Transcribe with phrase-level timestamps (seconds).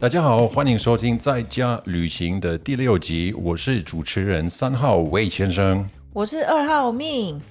[0.00, 5.90] 大家好，欢迎收听在家旅行的第六集，我是主持人三号魏先生。
[6.12, 7.42] 我是二号命，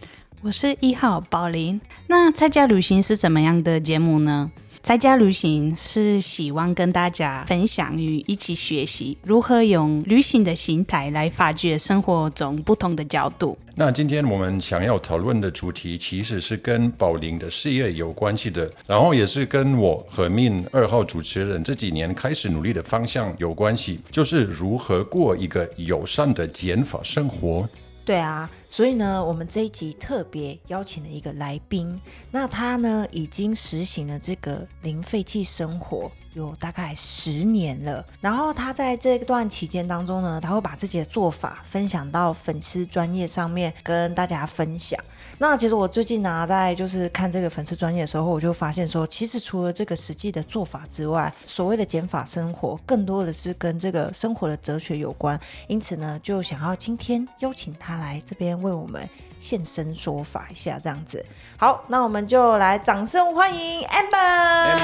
[0.41, 1.81] 我是一号宝林。
[2.07, 4.49] 那在家旅行是怎么样的节目呢？
[4.87, 13.57] 在家旅行是希望跟大家分享与一起学习如何用旅行的心态来发掘生活中不同的角度。
[13.75, 27.67] 那今天我们想要讨论的主题其实是跟宝林的事业有关系的，然后也是跟我和命二号主持人这几年开始努力的方向有关系，就是如何过一个友善的减法生活。
[28.05, 31.99] 对啊，所以呢，我们这一集特别邀请了一个来宾，
[32.29, 45.03] 那他呢已经实行了这个零废弃生活有大概十年了，然后他在这段期间当中呢，他会把自己的做法分享到粉丝专业上面跟大家分享。
[45.39, 55.39] 那其实我最近呢，在就是看这个粉丝专业的时候，我就发现说，其实除了这个实际的做法之外，所谓的减法生活，更多的是跟这个生活的哲学有关。
[55.67, 61.23] 因此呢，就想要今天邀请他来这边为我们现身说法一下，这样子。
[61.55, 64.75] 好，那我们就来掌声欢迎 Amber。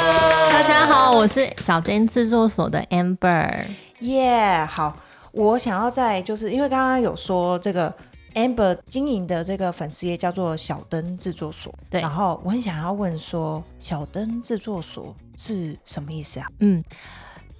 [0.52, 3.66] 大家好，我是小珍制作所的 Amber。
[4.02, 4.96] 耶，好，
[5.32, 7.92] 我想要在就是因为刚刚有说这个。
[8.34, 12.02] Amber 经营的这个粉丝页叫做小灯制作所，对。
[12.02, 16.48] 然后我很想要问说，小灯制作所是什么意思啊？
[16.60, 16.84] 嗯，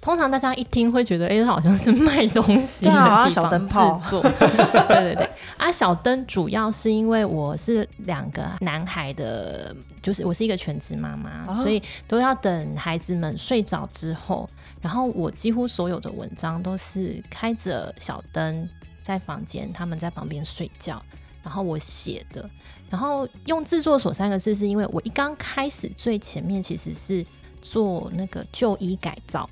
[0.00, 4.22] 通常大家一听会觉得，哎，好像是卖东西的地方，小灯泡 制作。
[4.22, 5.30] 对对对。
[5.56, 14.48] 啊，小灯主要是因为我是两个男孩的，就是我是一个全职妈妈，所以都要等孩子们睡着之后，
[14.82, 18.68] 然后我几乎所有的文章都是开着小灯。
[19.04, 21.00] 在房间，他们在旁边睡觉，
[21.42, 22.48] 然后我写的，
[22.90, 27.24] 然后用制作所三个字，是因为我一刚开始最前面其实是
[27.60, 29.48] 做那个旧衣改造。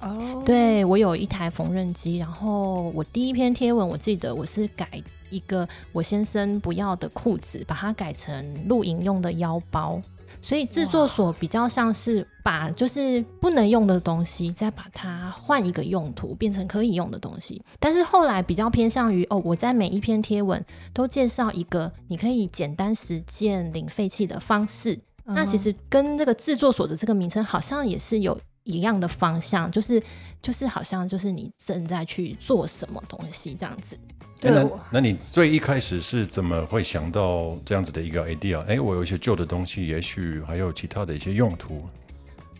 [0.00, 4.88] 哦，对我有一台缝纫机，然后我第一篇贴文，我记得我是改
[5.30, 10.00] 一个我先生不要的裤子，把它改成露营用的腰包。
[10.42, 17.62] 所以制作所比较像是把就是不能用的东西，再把它换一个用途，变成可以用的东西。
[17.78, 24.98] 但是后来比较偏向于哦，我在每一篇贴文都介绍一个你可以简单实践零废弃的方式。
[25.32, 28.36] 那其实跟这个制作所的这个名称好像也是有
[28.70, 30.02] 一样的方向，就是
[30.40, 33.98] 就是好像就是你正在去做什么东西这样子。
[34.42, 38.58] 那那你最一开始是怎么会想到这样子的一个 idea？
[38.64, 41.86] 哎，我有一些旧的东西，也许还有其他的一些用途。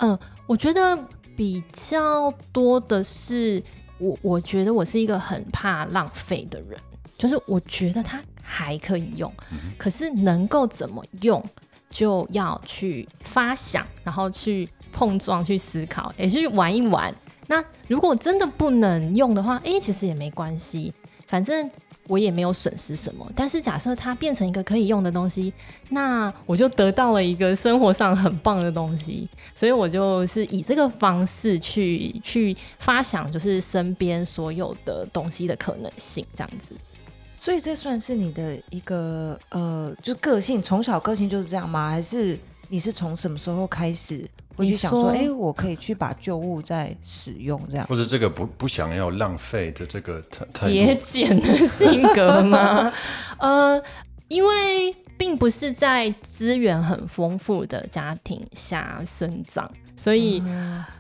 [0.01, 0.99] 嗯，我觉得
[1.35, 3.63] 比较多的是，
[3.97, 6.79] 我我觉得我是一个很怕浪费的人，
[7.17, 9.33] 就是我觉得它还可以用，
[9.79, 11.43] 可是能够怎么用，
[11.89, 17.15] 就要去发想，然后去碰撞，去思考，也去玩一玩。
[17.47, 20.93] 那如果真的不能用的话，哎，其实也没关系。
[21.27, 21.71] 反正
[22.09, 25.53] 我也没有损失什么，但是假设它变成一个可以用的东西，
[25.91, 36.75] 那我就得到了一个生活上很棒的东西，所以我就是以这个方式去去发想，就是身边所有的东西的可能性这样子。
[37.39, 41.91] 所以这算是你的一个呃，就个性，从小个性就是这样吗？
[41.91, 42.37] 还是
[42.69, 44.25] 你是从什么时候开始？
[44.61, 50.23] 会去想说，哎，我可以去把旧物再使用，这样，或者这个不不想要浪费的这个
[50.61, 52.93] 节俭的性格吗？
[53.39, 53.83] 呃，
[54.29, 60.43] 因为并不是在资源很丰富的家庭下生长，所以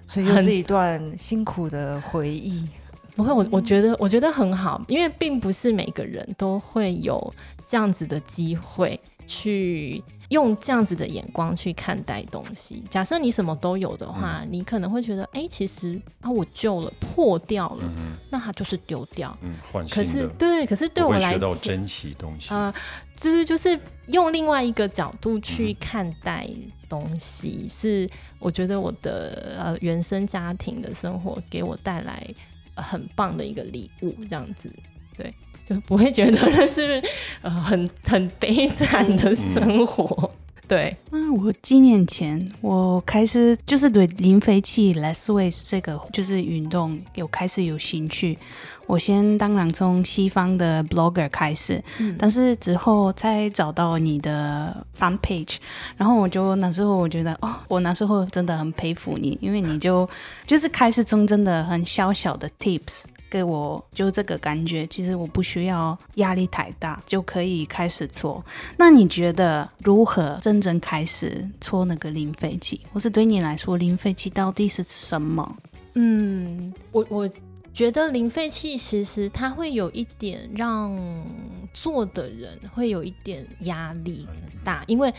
[0.06, 2.66] 所以又是一段辛苦的回忆。
[3.16, 7.32] 不会，我我觉得我觉得很好，因为并不是每个人都会有
[7.66, 10.03] 这样子的机会去。
[10.31, 12.83] 用这样子的眼光去看待东西。
[12.89, 17.85] 假设你什么都有的话，你可能会觉得，哎，其实啊，我旧了、破掉了，
[18.31, 19.37] 那它就是丢掉。
[19.43, 22.73] 嗯，换可是对，可是对我来讲，珍惜东西啊，
[23.17, 26.49] 就是就是用另外一个角度去看待
[26.89, 28.09] 东西，是
[28.39, 32.25] 我觉得我的呃原生家庭的生活给我带来
[32.77, 34.72] 很棒的一个礼物，这样子，
[35.16, 35.34] 对。
[35.71, 37.01] 就不会觉得那是
[37.43, 40.28] 呃很很悲惨的生活，
[40.67, 40.97] 对。
[41.13, 48.37] 那我几年前我开始就是对零废弃 less waste 这个就是运动有开始有兴趣。
[48.89, 51.81] 我先当然从西方的 blogger 开始，
[52.19, 55.59] 但是之后再找到你的 fan page，
[55.97, 60.09] 然后我就那时候我觉得哦，我那时候真的很佩服你，因为你就
[60.45, 63.03] 就是开始从真的很小小的 tips。
[63.30, 68.44] 给我就这个感觉，其实我不需要压力太大就可以开始搓。
[68.77, 72.80] 那你觉得如何真正开始搓那个零废弃？
[72.92, 75.56] 或是对你来说，零废弃到底是什么？
[75.94, 77.30] 嗯，我我
[77.72, 80.97] 觉得零废弃其实它会有一点让
[81.72, 84.27] 做的人会有一点压力
[84.65, 85.12] 大，因为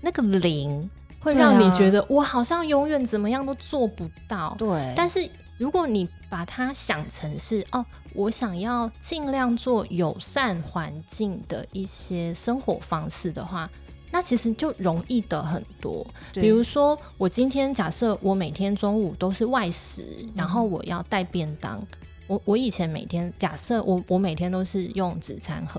[0.00, 0.88] 那个零
[1.20, 4.54] 会让你觉得我好像永远怎么样都做不到。
[4.58, 5.28] 对，但是
[5.58, 7.84] 如果你把它想成是哦，
[8.14, 13.68] 我想要尽量做友善环境的一些生活方式的话。
[14.10, 21.78] 那其实就容易的很多，比如说我今天假设我每天中午都是外食，然后我要带便当。
[22.26, 25.78] 我我以前每天假设我我每天都是用纸餐盒，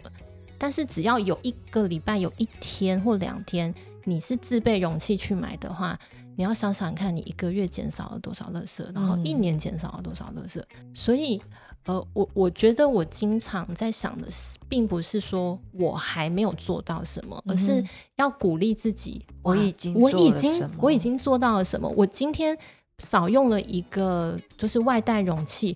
[0.59, 3.73] 但是只要有一个礼拜有一天或两天
[4.03, 5.99] 你是自备容器去买的话，
[6.39, 10.63] 你要想想看你一个月减少了多少垃圾，然后一年减少了多少垃圾，
[10.93, 11.41] 所以。
[11.85, 17.83] 呃，我我觉得我经常在想的是，并不是说我还没有做到什么，而是
[18.17, 19.25] 要鼓励自己。
[19.41, 21.89] 我已经我已经我已经做到了什么？
[21.95, 22.55] 我今天
[22.99, 25.75] 少用了一个就是外带容器，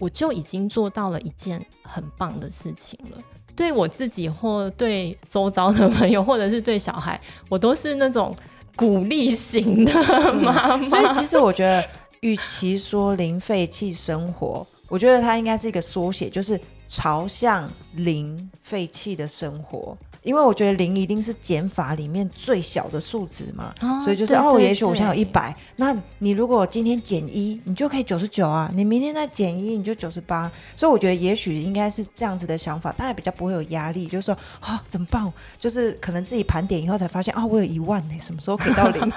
[0.00, 3.18] 我就已经做到了一件很棒的事情了。
[3.54, 8.34] 对我自己或对周遭的朋友，或者是对小孩，我都是那种
[8.76, 9.92] 鼓励型的
[10.34, 10.86] 妈妈。
[10.86, 11.84] 所以其实我觉得，
[12.20, 14.66] 与其说零废弃生活。
[14.88, 19.96] 我觉得它应该是一个缩写，就是朝向零废弃的生活。
[20.22, 30.50] 因为我觉得零一定是减法里面最小的数值嘛，所以就是哦，也许我现在有一百，那你如果今天减一，你就可以九十九啊，你明天再减一，你就九十八。
[30.76, 35.32] 所以我觉得也许应该是这样子的想法，大家比较不会有压力，就是说啊，怎么办？
[35.58, 39.12] 就是可能自己盘点以后才发现啊，我有一万呢，什么时候可以到零？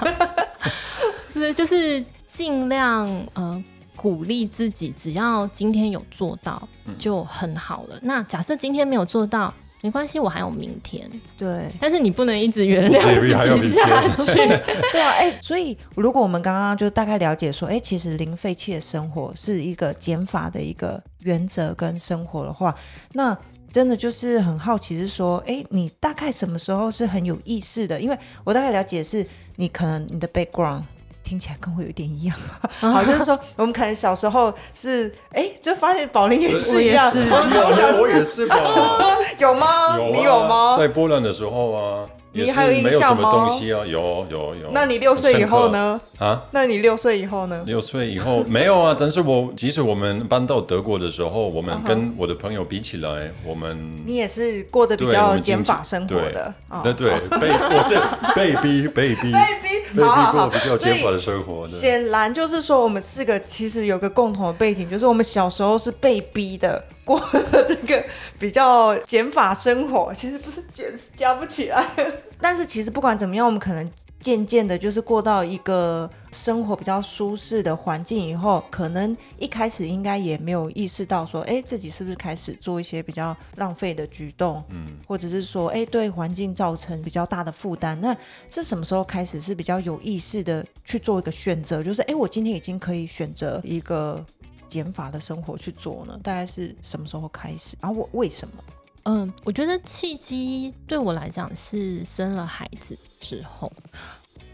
[1.34, 3.64] 是，就是尽量嗯。
[3.96, 6.68] 鼓励自己，只要今天有做到
[7.00, 7.98] 就很好了。
[8.02, 9.52] 那假设今天没有做到，
[9.86, 11.08] 没关系，我还有明天。
[11.38, 14.36] 对，但是你不能一直原谅自己下去。
[14.92, 22.76] 对啊，哎，所以如果我们刚刚就大概了解说，哎，其实零废弃的生活是一个减法的一个原则跟生活的话，
[23.14, 23.38] 那
[23.72, 28.02] 真的就是很好奇，是说，哎，你大概什么时候是很有意识的？
[28.02, 29.24] 因为我大概了解是，
[29.58, 30.82] 你可能你的 background。
[31.26, 32.38] 听起来跟我有点一样，
[32.80, 38.56] 好，就是说我们可能小时候是，哎，就发现宝林也是一样，我也是吧？
[39.40, 39.98] 有吗？
[39.98, 40.78] 有，你有吗？
[40.78, 42.06] 在波兰的时候啊。
[42.44, 43.32] 你还有印象吗？
[43.32, 44.72] 东西啊，有有有。
[44.74, 46.00] 那你六岁以后呢？
[46.20, 46.44] 啊？
[46.52, 47.64] 那你六岁以后呢？
[47.66, 56.54] 六岁以后没有啊，但是我即使我们搬到德国的时候，我们跟我的朋友比起来，我们你也是过着比较减法生活的，
[56.84, 61.66] 对对，被我是被逼被逼 被逼过比较减法的生活。
[61.68, 66.84] 显然就是说，我们四个其实有个共同的背景，就是我们小时候是被逼的。
[67.06, 68.04] 过这个
[68.38, 71.86] 比较减法生活，其实不是减是加不起来。
[72.42, 88.00] 但是其实不管怎么样，我们可能渐渐的，就是过到一个生活比较舒适的环境以后，可能一开始应该也没有意识到说，哎，自己是不是开始做一些比较浪费的举动，嗯，或者是说，哎，对环境造成比较大的负担。
[88.02, 88.18] 那
[88.50, 91.84] 是什么时候开始是比较有意识的去做一个选择？
[91.84, 94.26] 就是，哎，我今天已经可以选择一个。
[94.68, 96.20] 减法的生活去做呢？
[96.24, 97.76] 大概是什么时候开始？
[97.82, 98.54] 然后我为什么？
[99.04, 103.72] 嗯，我觉得契机对我来讲是生了孩子之后，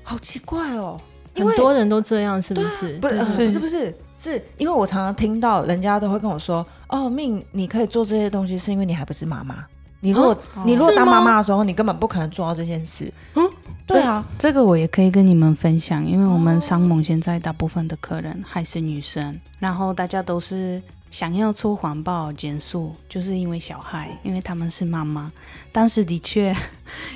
[0.04, 1.00] 好奇怪哦，
[1.34, 3.00] 很多人都这样，是不是？
[3.00, 9.66] 不是，不是，不是，是因为我常常听到人家都会跟我说：“哦，命，你可以做这些东西，是因为你还不是妈妈。
[10.02, 13.50] 你如果你如果当妈妈的时候，你根本不可能做到这件事。”嗯。
[13.92, 25.32] 对啊，这个我也可以跟你们分享，因为我们商盟现在大部分的客人还是女生，然后大家都是想要做环保减速，就是因为小孩，因为他们是妈妈。
[25.72, 26.56] 但是的确，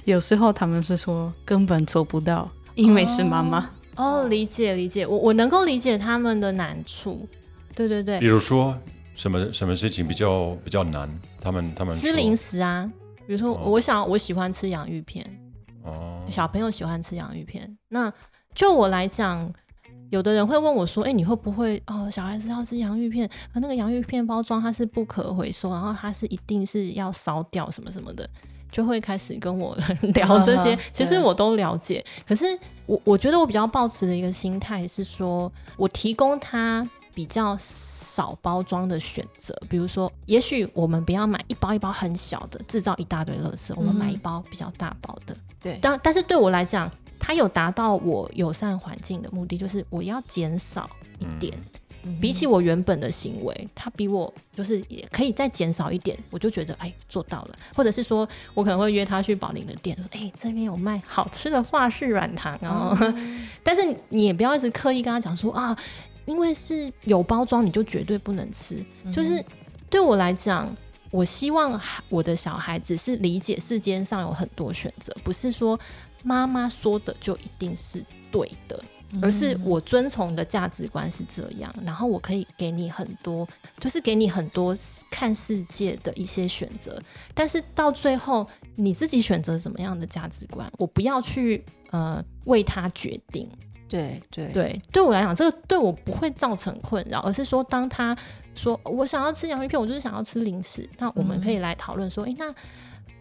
[0.03, 3.69] 有时候他们是说根本做不到，因为是妈妈。
[3.95, 7.25] 哦，理解理解，我我能够理解他们的难处。
[7.73, 8.77] 对对对，比如说
[9.15, 11.09] 什么什么事情比较比较难？
[11.39, 12.91] 他们他们吃零食啊，
[13.25, 15.25] 比如说我想我喜欢吃洋芋片。
[16.31, 18.11] 小朋友喜欢吃洋芋片，那
[18.53, 19.51] 就我来讲，
[20.09, 22.09] 有的人会问我说：“哎，你会不会哦？
[22.09, 28.27] 小孩子要吃洋芋片，那个洋芋片包装它是不可回收，然后它是一定是要烧掉什么什么的，
[28.71, 29.77] 就会开始跟我
[30.15, 30.77] 聊这些。
[30.91, 32.45] 其实我都了解，可是
[32.85, 45.35] 我我觉得我比较抱持的一个心态是说，我提供他比较少包装的选择，比如说，也许我们不要买一包一包很小的，制造一大堆垃圾，我们买一包比较大包的。
[45.65, 50.87] 对，但但是对我来讲，它有达到我友善环境的目的，就是我要减少
[51.19, 51.51] 一点，
[52.21, 62.95] 比起我原本的行为，他比我就是也可以再减少一点，我就觉得哎做到了，或者是说我可能会约他去宝林的店，说哎这边有卖好吃的华式软糖哦，
[63.63, 65.75] 但是你也不要一直刻意跟他讲说啊。
[66.27, 68.83] 因为是有包装，你就绝对不能吃。
[69.13, 69.45] 就是
[69.91, 70.67] 对我来讲，
[71.11, 75.79] 我希望我的小孩子是理解世间上有很多选择，不是说
[76.23, 78.83] 妈妈说的就一定是对的。
[79.21, 83.47] 而是我遵从的价值观是这样，然后我可以给你很多，
[83.79, 84.75] 就是给你很多
[85.09, 87.01] 看世界的一些选择，
[87.33, 88.45] 但是到最后
[88.75, 93.47] 你自己选择什么样的价值观，我不要去呃为他决定。
[93.87, 98.17] 对对对，对我来讲，这个对我不会造成困扰，而是说当他
[98.55, 102.53] 说我想要吃洋芋片，我就是想要吃零食，那我们可以来讨论说，哎，那。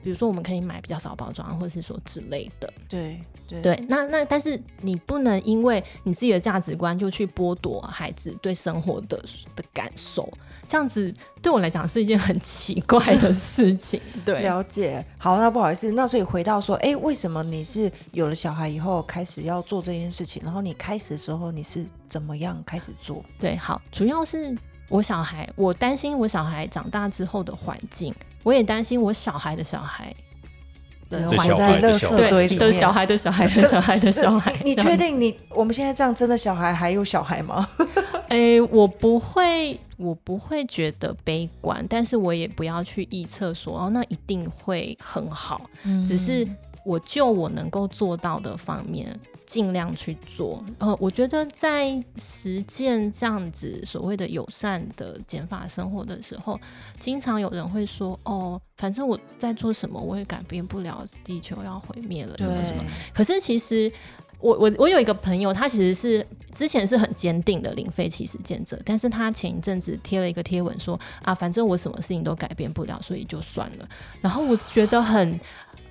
[0.03, 2.71] 比如说，我们可以买比较少包装，或者是说之类的。
[2.91, 9.17] 对对对，那那但是你不能因为你自己的价值观就去剥夺孩子对生活的
[9.57, 10.31] 的感受，
[10.69, 11.11] 这样子
[11.41, 13.99] 对我来讲是一件很奇怪的 事情。
[14.27, 15.03] 对，了解。
[15.17, 20.43] 好，那不好意思，那所以回到说，哎，为什么你是有了小孩以后开始要做这件事情？
[20.45, 23.25] 然后你开始的时候你是怎么样开始做？
[23.41, 24.55] 对，好，主要是
[24.89, 28.15] 我小孩，我担心我小孩长大之后的环境。
[28.43, 30.13] 我也担心我小孩的小孩，
[31.11, 34.53] 怀在垃圾堆里的小孩的小孩的小孩的小孩。
[34.63, 37.67] 你 确定你我们现在这样真的小孩还有小孩吗？
[38.29, 45.71] 哎，我不会，我不会觉得悲观，但是我也不要去臆测说哦，那一定会很好。
[46.07, 46.47] 只是
[46.85, 49.09] 我就我能够做到的方面。
[49.47, 56.59] 尽量去做，呃，我觉得在实践这样子所谓的友善的减法生活的时候，
[56.99, 62.83] 经常有人会说，哦，反正我在做什么，我也改变不了地球要毁灭了，什么什么。
[63.13, 63.93] 可是其实，
[64.41, 73.89] 我我我有一个朋友，他其实是之前是很坚定的零废弃实践者，但是他前一阵子贴了一个贴文说，啊，反正我什么事情都改变不了，所以就算了。
[74.23, 75.39] 然后我觉得很。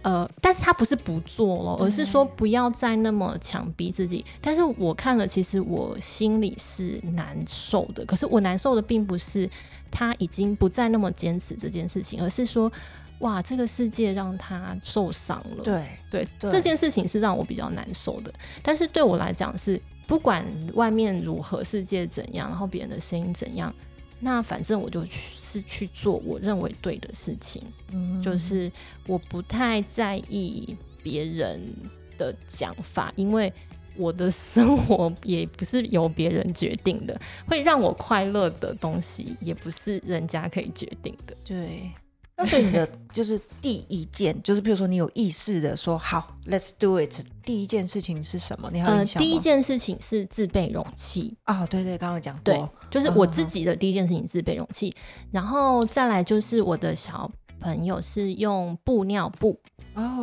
[0.04, 4.24] 呃，但是他不是不做了，而是说不要再那么强逼自己。
[4.42, 8.06] 但是我看了，其实我心里是难受的。
[8.06, 9.50] 可是我难受的并不是
[9.90, 12.72] 他已经不再那么坚持这件事情，而是说，
[13.20, 15.64] 哇，这个世界让他受伤了。
[15.64, 18.34] 对对，这件事情是让我比较难受的。
[18.62, 23.74] 但是对我来讲，是不管外面如何，世界怎样，然后别人的声音怎样。
[24.24, 27.62] 那反正我就去是去做我认为对的事情，
[27.92, 28.72] 嗯，就是
[29.06, 31.62] 我不太在意别人
[32.18, 33.52] 的讲法，因为
[33.96, 41.92] 我的生活也不是由别人决定的，会让我快乐的东西也不是人家可以决定的，对。
[42.36, 47.24] 那所以你的就是第一件，就是比如说你有意识的说好，Let's do it。
[47.46, 48.70] 第一件事情是什么？
[48.72, 51.36] 你呃，第一件事情是自备容器。
[51.44, 54.96] 啊，对对，刚刚讲过，就是我自己的第一件事情自备容器，
[55.32, 59.60] 然后再来就是我的小朋友是用布尿布。
[59.94, 60.18] 啊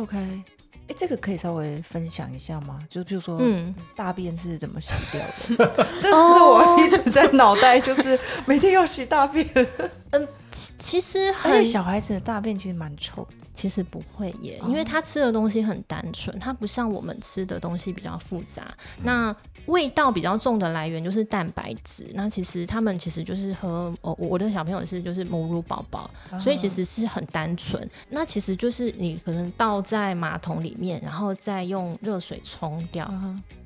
[0.93, 2.85] 这个可以稍微分享一下吗？
[2.89, 5.85] 就是比如说，嗯，大便是怎么洗掉的？
[6.01, 9.47] 这是我一直在脑袋，就是每天要洗大便。
[10.11, 13.27] 嗯，其其实很小孩子的大便其实蛮臭。
[13.53, 18.63] 其实不会耶，因为他吃的东西很单纯，他不像我们吃的东西比较复杂。
[19.03, 19.35] 那
[19.67, 22.05] 味道比较重的来源就是蛋白质。
[22.13, 27.87] 那其实他们其实就是和哦，我的小朋友是就是母乳宝宝，所以其实是很单纯。
[28.09, 33.11] 那其实就是你可能倒在马桶里面，然后再用热水冲掉，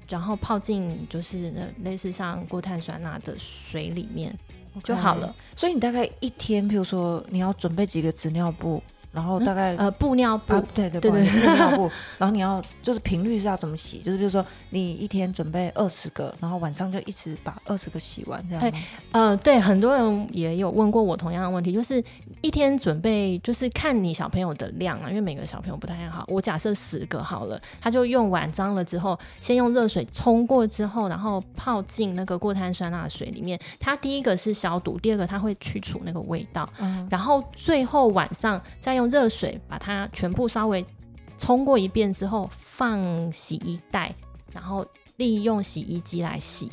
[0.08, 1.52] 然后泡进就是
[1.84, 4.38] 类似像过碳酸钠的水里面
[4.84, 5.34] 就好了。
[5.56, 8.82] 所以你大概一天，比如说你要准备几个纸尿布？
[9.16, 11.90] 然后大概呃布尿布，对对对对布尿布。
[12.20, 14.00] 然后你要就是频率是要怎么洗？
[14.00, 18.80] 就是比如说你一天准备二十个，然后晚上就一直把二十个洗完这样吗？
[19.14, 22.04] 呃，对，很多人也有问过我同样的问题，就是
[22.42, 26.26] 一天准备就是看你小朋友的量啊，因为每个小朋友不太好。
[26.28, 33.58] 我假设十个好了，他就用完脏了之后，先用热水冲过之后，然后泡进那个过碳酸钠水里面。
[33.80, 39.05] 它第一个是消毒，第二个它会去除那个味道，嗯然后最后晚上再用。
[39.08, 40.86] 热水把它全部稍微
[41.38, 44.14] 冲过一遍之后，放洗衣袋，
[44.54, 44.86] 然后
[45.18, 46.72] 利用洗衣机来洗，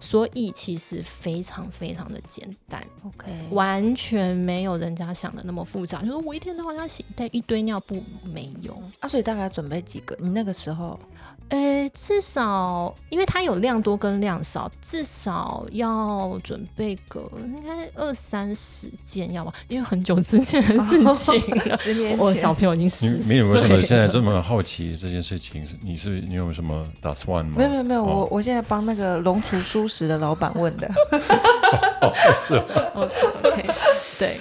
[0.00, 6.00] 所以其实非常非常的简单，OK，完全没有人家想的那么复杂。
[6.00, 10.16] 就是我一天到晚要洗带一堆尿布，没有啊，所以大概准备几个？
[10.20, 10.98] 你那个时候？
[11.52, 19.52] 呃，至少因为它有量多跟量少，至少要准备个应该二三十件，要吧？
[19.68, 25.66] 因为很久之前的事情了， 十年前，我小朋友已经十你有没有什么 现在这么好奇这件事情？
[25.66, 27.56] 是你是你有什么打算吗？
[27.58, 30.90] 没有没有没有，我我现在帮那个龙厨书食的老板问的。
[32.34, 32.54] 是
[32.94, 33.66] ，OK，
[34.18, 34.38] 对。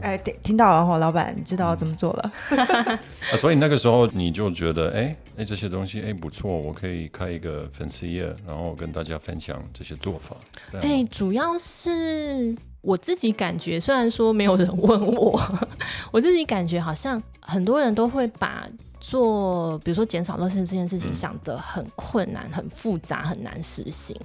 [0.00, 2.32] 哎，听听到了哈，老板知道怎么做了。
[3.32, 10.36] 啊，所以那个时候你就觉得，哎哎，这些东西哎不错，我可以开一个粉丝页，然后跟大家分享这些做法。
[10.80, 15.40] 哎，主要是我自己感觉，虽然说没有人问我，
[16.12, 18.66] 我自己感觉好像很多人都会把
[19.00, 24.16] 做，比如说减少垃圾这件事情想得很困难、很复杂、很难实行。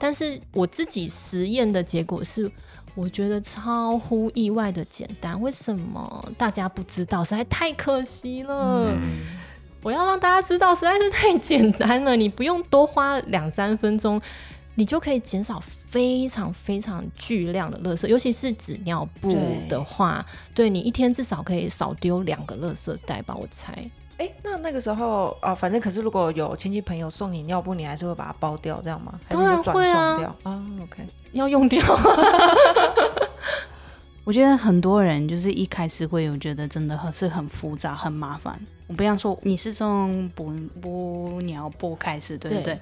[0.00, 2.50] 但是我自己实验的结果是。
[2.98, 7.22] 我觉得超乎意外的简单，为什么大家不知道？
[7.22, 8.92] 实在太可惜了。
[9.84, 12.16] 我要让大家知道，实在是太简单了。
[12.16, 14.20] 你不用多花两三分钟，
[14.74, 19.32] 你就可以减少非常非常巨量的垃圾，尤其是纸尿布
[19.68, 23.32] 的话，对你一天至少可以少丢两个垃圾袋吧？
[23.36, 23.88] 我猜。
[24.18, 29.18] 哎，那那个时候啊，反正可是如果有亲戚朋友送你尿布，你还是会把它包掉，这样吗？
[29.28, 30.36] 当然会啊。
[30.42, 31.80] 啊，OK，要用掉。
[34.24, 38.60] 我觉得很多人就是一开始会有觉得真的很是很复杂、很麻烦。
[38.86, 42.78] 我不要说你是从补补尿布开始，对不对？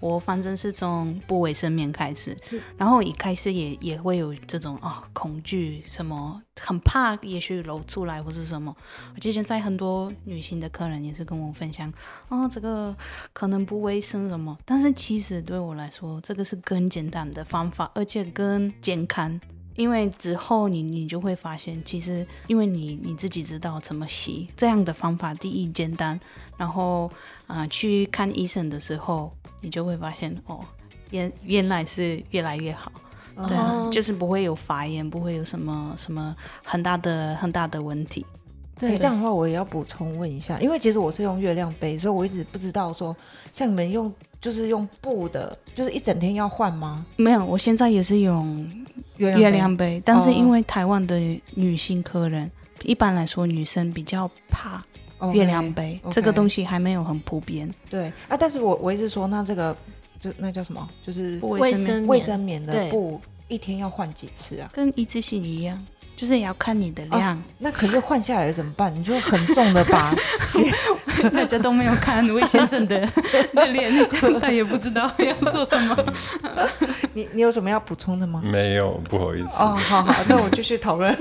[0.00, 8.74] 我反正是从不卫生面开始，是，然后一开始也也会有这种啊恐惧，什么很怕，也许露出来或是什么。
[9.14, 11.92] 我之前在很多女性的客人也是跟我分享，
[12.28, 12.94] 哦，这个
[13.32, 19.40] 可能不卫生什么，但是其实对我来说，这个是更简单的方法，而且更健康。
[19.74, 26.18] 因为之后你你就会发现，其实因为你你自己知道怎么洗，这样的方法第一简单，
[26.56, 27.08] 然后
[27.46, 29.32] 啊去看医生的时候。
[29.60, 30.60] 你就会发现哦，
[31.10, 32.92] 原原来是越来越好，
[33.46, 36.34] 对啊，就是不会有发炎，不会有什么什么
[36.64, 38.24] 很大的很大的问题。
[38.78, 43.16] 对，这样的话我也要补充问一下，因为其实我是用月亮杯，所以我一直不知道说
[43.52, 47.04] 像你们用就是用布的，就是一整天要换吗？
[47.16, 48.70] 没有，我现在也是用
[49.16, 51.18] 月亮杯，但是因为台湾的
[51.54, 52.48] 女性客人，
[52.84, 54.80] 一般来说女生比较怕。
[55.32, 59.76] 月亮杯这个东西还没有很普遍，对啊，但是我我一直说，那这个
[60.20, 64.70] 这那叫什么，就是卫生卫生棉的布，一天要换几次啊？
[64.72, 65.84] 跟一次性一样。
[66.18, 68.92] 就是也要看你的量，那可是换下来怎么办？
[68.92, 70.12] 你就很重的吧？
[71.32, 72.98] 大家都没有看魏先生的
[73.54, 73.88] 的脸，
[74.40, 75.96] 他也不知道要说什么。
[77.14, 78.42] 你你有什么要补充的吗？
[78.44, 79.62] 没有，不好意思。
[79.62, 81.16] 哦，好好，那我继续讨论。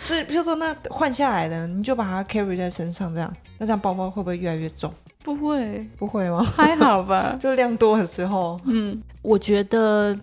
[0.00, 4.92] 是，比如说那换下来的，你就把它 carry 在身上，这样，那这样包包会不会越来越重？
[5.24, 6.46] 不会，不会吗？
[6.56, 8.60] 还好吧，就量多的时候。
[8.64, 10.16] 嗯，我觉得。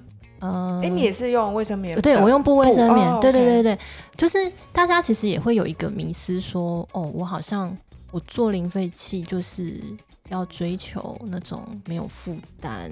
[0.45, 1.99] 嗯，哎，你也是用卫生棉？
[2.01, 3.21] 对，我用布卫生棉。
[3.21, 3.79] 对对对对，
[4.17, 7.73] 就是大家其实也会有一个迷思，说哦，我好像
[8.11, 9.81] 我做零废弃就是
[10.27, 12.91] 要追求那种没有负担，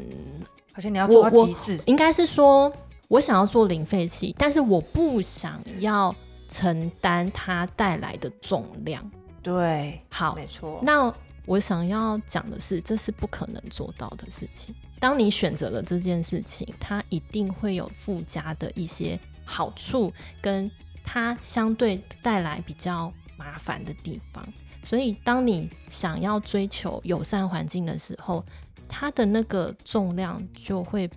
[0.72, 1.80] 好像你要做到极致。
[1.86, 2.72] 应该是说
[3.10, 6.16] 我想要做零废弃，但是我不想要
[6.48, 9.04] 承担它带来的重量。
[9.44, 10.80] 对，好，没错。
[10.82, 11.14] 那
[11.46, 14.74] 我想要讲的是，这是不可能做到的事情。
[15.02, 20.70] 当你选择了这件事情，它一定会有附加的一些好处，跟
[21.04, 24.48] 它相对带来比较麻烦的地方。
[24.84, 28.46] 所以，当你想要追求友善环境的时候，
[28.88, 31.10] 它的那个重量就会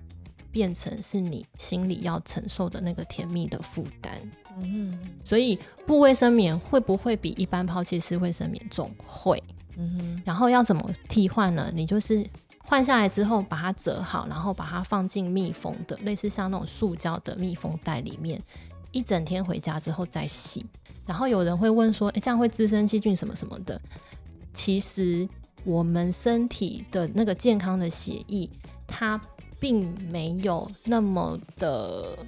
[0.50, 4.18] 变成是你心里要承受的那个甜蜜的负担。
[4.62, 8.90] 嗯，所以不卫生棉会不会比一般抛弃式卫生棉重？
[9.06, 9.42] 会。
[9.76, 10.22] 嗯哼。
[10.24, 11.70] 然后要怎么替换呢？
[11.74, 12.26] 你就是。
[12.66, 18.40] 换下来之后，把它折好，然后把它放进密封的，类似像那种塑胶的密封袋里面，
[18.90, 20.64] 一整天回家之后再洗。
[21.07, 23.81] 然后有人会问说：“诶，这样会滋生细菌什么什么的？”
[24.55, 25.29] 其实
[25.64, 28.48] 我们身体的那个健康的血液，
[28.87, 29.20] 它
[29.61, 32.18] 并没有那么的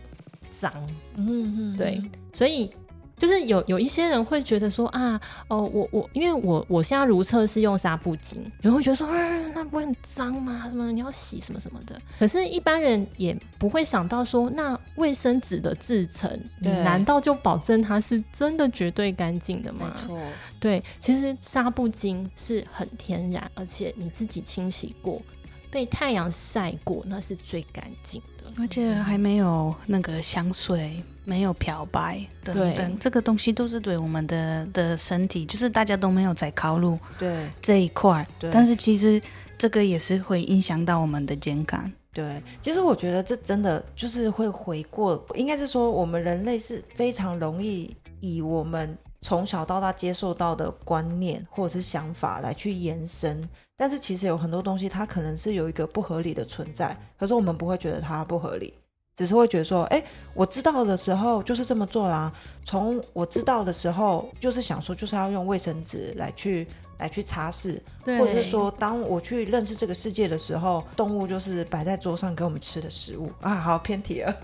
[0.50, 0.72] 脏。
[1.16, 2.70] 嗯嗯，对，所以。
[3.16, 10.68] 就是有有一些人会觉得说啊，哦，我我因为我我现在如厕是用纱布巾，有人会觉得说啊，那不会很脏吗？
[10.68, 11.98] 什么你要洗什么什么的。
[12.18, 19.90] 可是，一般人也不会想到说，那卫生纸的制成，你难道就保证它是真的绝对干净的吗？
[19.90, 20.18] 没错，
[20.60, 25.22] 对，其实纱布巾是很天然，而且你自己清洗过，
[25.70, 31.02] 被太阳晒过，那是最干净的，而且还没有那个香水。
[31.28, 38.24] 没有漂白等等，这个东西都是对我们的的身体，就是大家都没有在考虑对这一块。
[38.38, 39.20] 对但是其实
[39.58, 41.90] 这个也是会影响到我们的健康。
[42.12, 53.42] 对，其实我觉得这真的就是会回过，应该是说我们人类是非常容易以我们从小到大接受到的观念或者是想法来去延伸，
[53.76, 58.72] 但是其实有很多东西它可能是有一个不合理的存在，可是我们不会觉得它不合理。
[59.16, 60.00] 只是会觉得说，哎，
[60.32, 62.32] 我知道的时候就是这么做啦。
[62.64, 73.54] 从我知道的时候，就是想说，就是要用卫生纸来去来去擦拭，或者是说，当我去认识这个世界的时候，动物就是摆在桌上给我们吃的食物啊。
[73.54, 74.34] 好偏题了，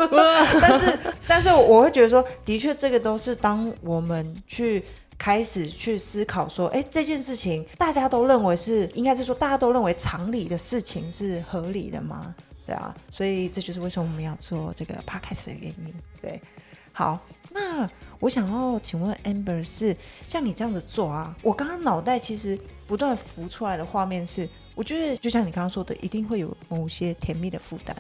[0.61, 4.85] 但是但是我会觉得说，的确这个都是当我们去
[5.17, 12.35] 开始去思考说，哎，这件事情大家都认为是应该是说大家都认为常理的事情是合理的吗？
[12.67, 15.95] 对啊，所以这就是为什么我们要做这个 podcast 的原因。
[16.21, 16.41] 对，
[16.93, 17.19] 好，
[17.51, 17.89] 那
[18.23, 19.97] 我想要请问 Amber 是
[20.29, 21.37] 像你这样子做啊？
[21.43, 22.57] 我刚刚脑袋其实
[22.87, 27.97] 不断浮出来的画面是，我觉得就像你刚刚说的，一定会有某些甜蜜的负担，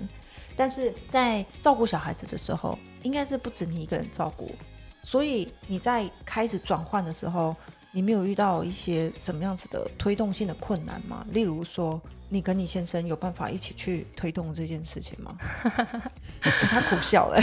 [0.54, 4.52] 但是在照顾小孩子的时候，应该是不止你一个人照顾，
[5.02, 7.56] 所以你在开始转换的时候。
[7.94, 11.26] 你没有遇到一些什么样子的推动性的困难吗？
[11.30, 15.36] 例如说，你跟你先生有办法一起去推动这件事情吗？
[16.40, 17.38] 他苦笑了。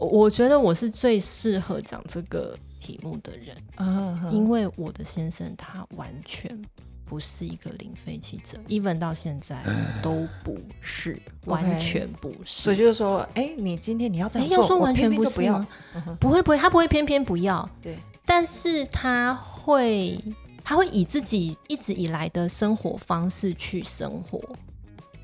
[0.00, 3.56] 我觉得我是最适合讲这个题目的人，
[4.32, 6.50] 因为我的先生他完全
[7.04, 9.62] 不是一个零废弃者，even 到现在
[10.02, 12.62] 都不是，完全不是。
[12.62, 15.64] 所以就是说，哎，你今天你要这样做，完全不是要，
[16.18, 17.98] 不会不会，他不会偏偏不要，对。
[18.24, 20.22] 但是他会，
[20.62, 24.40] 他会以自己一直以来的生活方式去生活，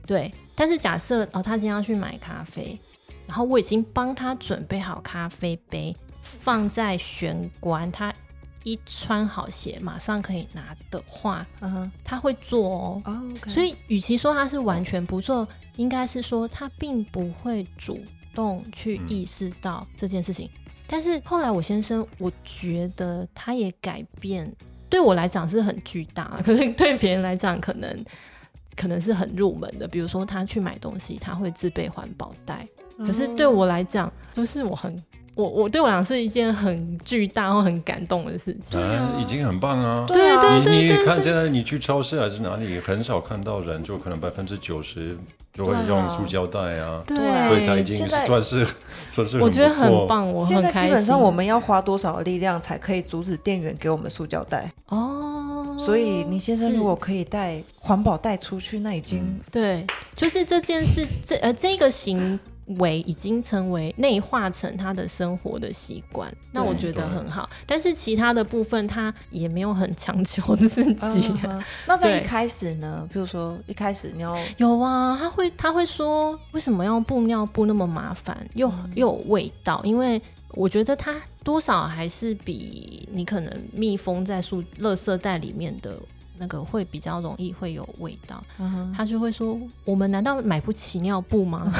[0.05, 0.31] 对。
[0.57, 2.77] 但是假设哦，他今天要去买咖啡，
[3.27, 8.13] 然后我已经帮他准备好咖啡杯，放在玄关，他
[8.63, 13.03] 一穿好鞋马上可以拿的话，嗯哼，他会做哦。
[13.47, 18.01] 所以，与其说他是完全不做，应该是说他并不会主
[18.35, 20.51] 动去意识到这件事情。
[20.89, 24.53] 但是后来我先生，我觉得他也改变，
[24.89, 27.97] 对我来讲是很巨大，可是对别人来讲可能
[28.77, 29.89] 可能是很入门的。
[29.89, 32.67] 比如说他去买东西，他会自备环保袋，
[32.99, 34.95] 可是对我来讲，就是我很
[35.35, 38.81] 我我对我来讲是一件很巨大或很感动的事情。
[38.81, 40.05] 啊，已经很棒啊！
[40.07, 45.17] 对啊，你，你看现在你去超市还是哪里，很少看到人，就可能百分之九十。
[45.53, 47.17] 就会用塑胶袋啊，对，
[47.49, 48.67] 所以他已经算是
[49.09, 54.71] 算是我觉得很棒，我现在基本上我们要花多少力量才可以阻止店员给我们塑胶袋？
[54.89, 55.36] 哦，
[55.79, 62.39] 所以你先生如果可以带环保袋出去，那已经对，就是这件事，这呃这个行。
[62.79, 67.49] 为已经成为内化成他的生活的习惯，那我觉得很好。
[67.65, 71.33] 但是其他的部分他也没有很强求自己。
[71.87, 73.09] 那在一开始呢？
[73.13, 79.81] 比如说一开始你要有啊，他会他会说为什么要布尿布那么麻烦，又又有味道？
[79.85, 85.97] 因为我觉得它多少还是比你可能密封在塑垃圾袋里面的。
[86.39, 88.43] 那个会比较容易会有味道，
[88.97, 91.73] 他就会说：“我们难道买不起尿布吗？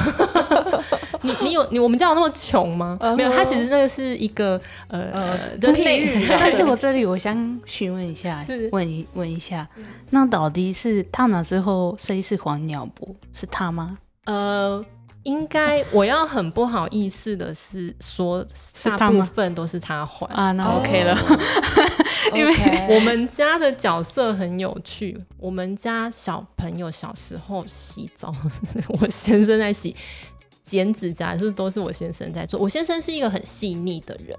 [1.21, 2.97] 你你有你我们家有那么穷吗？
[3.17, 6.25] 没有，他其实那个是一个呃呃内域。
[6.29, 9.67] 但是我 这里我想询问一下，问一问一下，
[10.11, 13.15] 那到底是烫了之后谁是黄尿布？
[13.33, 13.97] 是他吗？
[14.25, 14.83] 呃。”
[15.27, 18.45] 应该我要很不好意思的是说，
[18.97, 21.13] 大部分都是他还啊，那 OK 了。
[22.33, 22.53] 因为
[22.95, 28.33] 我们家的角色很有趣，我们家小朋友小时候洗澡，
[29.01, 29.93] 我先生在洗，
[30.63, 32.57] 剪指甲是都是我先生在做。
[32.57, 34.37] 我先生是一个很细腻的人。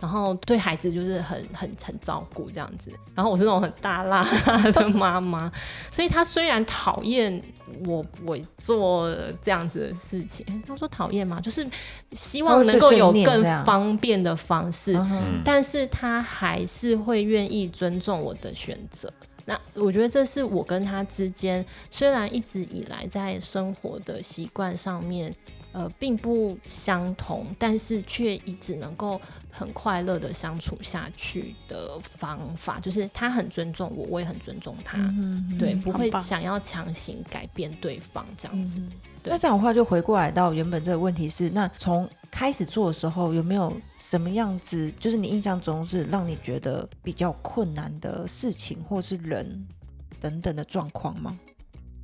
[0.00, 4.24] 然后对孩子就是很很很照顾这样子，然后我是那种很大辣
[4.72, 5.50] 的妈妈，
[5.90, 7.42] 所以他虽然讨厌
[7.86, 11.40] 我我做这样子的事情，他说讨厌吗？
[11.40, 11.66] 就是
[12.12, 14.98] 希望能够有更方便的方式，
[15.44, 19.10] 但是他还是会愿意尊重我的选择。
[19.46, 25.32] 那我觉得这是我跟他之间，虽然一直以来在生活的习惯上面。
[25.76, 29.20] 呃，并不相同，但是却一直能够
[29.56, 38.80] 很快乐的相处下去的方法，就是他很尊重我，我也很尊重他，嗯对，不会想要强行改变对方这样子。
[39.22, 49.64] 那这样的话，就回过来到原本这个问题是，那从开始做的时候，有没有什么样子，就是你印象中是让你觉得比较困难的事情，或是人
[50.20, 51.38] 等等的状况吗？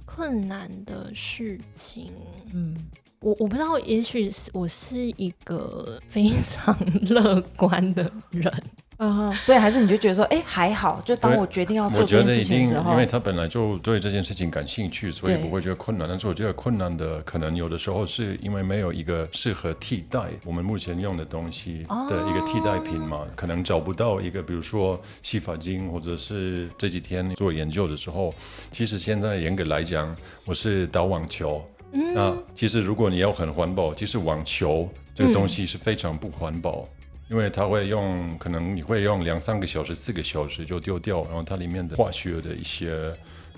[0.06, 2.12] 困难的事情，
[2.52, 2.76] 嗯。
[3.20, 6.74] 我我不知道，也许是我是一个非常
[7.11, 8.50] 乐观的人，
[8.96, 16.09] 嗯，所以还是你就觉得说，哎，还好，就当我决定要做这件事情的时候，因为他本来就对这件事情感兴趣，所以不会觉得困难。
[16.09, 28.35] 但是我觉得困难的可能有的时候是因为没有一个适合替代我们目前用的东西的一个替代品嘛，可能找不到一个，比如说洗发精，或者是这几天做研究的时候，
[28.72, 31.62] 其实现在严格来讲，我是打网球。
[31.92, 32.14] 嗯。
[32.14, 36.88] 那其实如果你要很环保，其实网球这个东西是非常不环保，
[37.29, 42.90] 因为它会用可能你会用两三个小时、四个小时就丢掉，然后它里面的化学的一些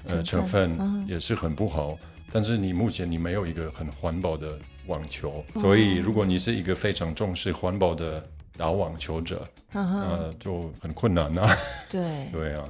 [0.05, 1.97] 呃成成分分也是很不好。
[2.35, 11.55] 但是你目前你没有一个很环保的网球，所以如果你是一个非常重视环保的打网球者，呵呵，呃，就很困难啊。
[11.91, 12.65] 对， 对啊，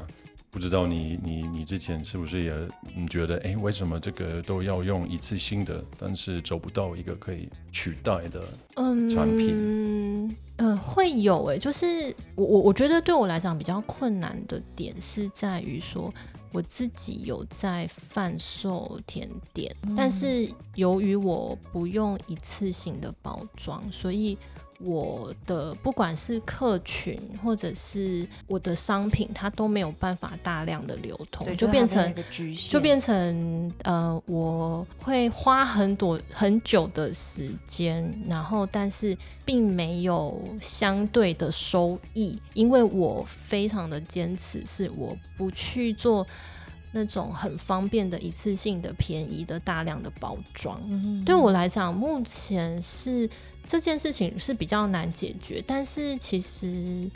[0.52, 2.52] 不知道你你你之前是不是也
[2.94, 8.44] 你觉得，哎，为什么这个都要用一次性的，但是找不到一个可以取代的？
[8.76, 16.12] 嗯，产品，嗯，会有诶、就是我我我觉得对我来讲比较困难的点是在于说，
[16.52, 24.36] 我自己有在贩售甜点，但是由于我不用一次性的包装，所以
[24.84, 32.14] 我的不管是客群或者是我的商品，它都没有办法大量的流通，就变成
[32.70, 46.26] 就变成呃，我会花很多很久的时间，然后但是并没有相对的收益，因为我非常的坚持，是我不去做
[46.92, 50.80] 那种很方便的一次性的、便宜的、大量的包装。
[50.86, 53.28] 嗯对我来讲，目前是
[53.66, 57.10] 这件事情是比较难解决，但是其实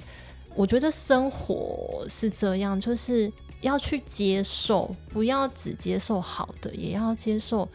[0.54, 7.68] 我觉得生活是这样，就是要去接受，不要只接受好的，也要接受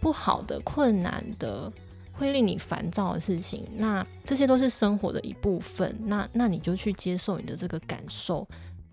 [0.00, 1.72] 不好的、困难的。
[2.12, 5.96] 会令你烦躁的事情，那这些都是生活的一部分。
[6.04, 8.44] 那那你就去接受你的这个感受，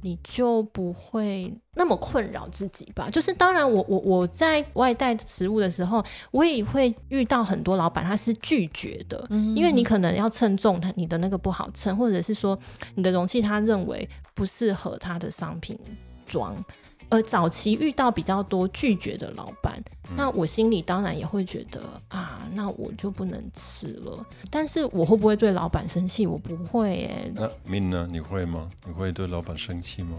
[0.06, 3.10] 你就不会那么困扰自己吧。
[3.10, 12.56] 就是当然我，我我在外带食物的时候，我也会遇到很多老板他是拒绝的，因为你可能要称重，他你的那个不好称，或者是说
[12.94, 15.76] 你的容器他认为不适合他的商品
[16.24, 16.56] 装。
[17.10, 19.82] 呃，早期遇到比较多拒绝的老板，
[20.16, 24.26] 那我心里当然也会觉得啊，那我就不能吃了。
[24.50, 26.26] 但是我会不会对老板生气？
[26.26, 27.32] 我不会耶。
[27.34, 28.08] 那命呢？
[28.12, 28.68] 你会吗？
[28.86, 30.18] 你会对老板生气吗？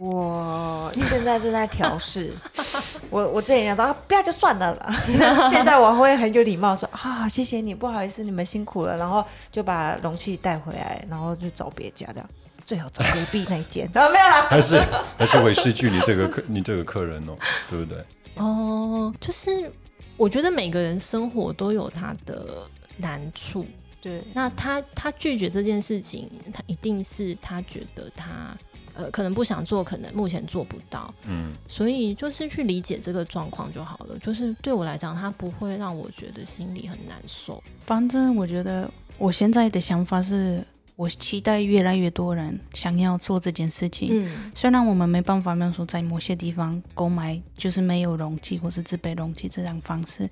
[0.00, 2.34] 我现在正在调试，
[3.10, 4.92] 我我之前想到啊不要就算了啦，
[5.48, 12.28] 现在我会很有礼貌说啊谢谢你，不好意思你们辛苦了，然后就把容器带回来，然后就找别家这样，
[12.64, 14.80] 最好找隔壁那一间，啊 没有啦，还是
[15.18, 17.36] 还是会失去你这个客 你这个客人哦，
[17.70, 18.04] 对不对？
[18.36, 19.70] 哦，就是
[20.16, 23.66] 我觉得每个人生活都有他的难处，
[24.00, 28.56] 对，那他他拒绝这件事情，他一定是他觉得他
[28.94, 34.18] 呃可能不想做，可能目前做不到，嗯，所以就是去理解这个状况就好了。
[34.20, 37.62] 就是对我来讲，他不会让我觉得心里很难受。
[37.86, 40.64] 反正我觉得我现在的想法是，
[40.96, 44.08] 我期待越来越多人想要做这件事情。
[44.12, 50.28] 嗯虽然我们没办法，比方说在某些地方购买就是没有容器或是自备容器这样方式，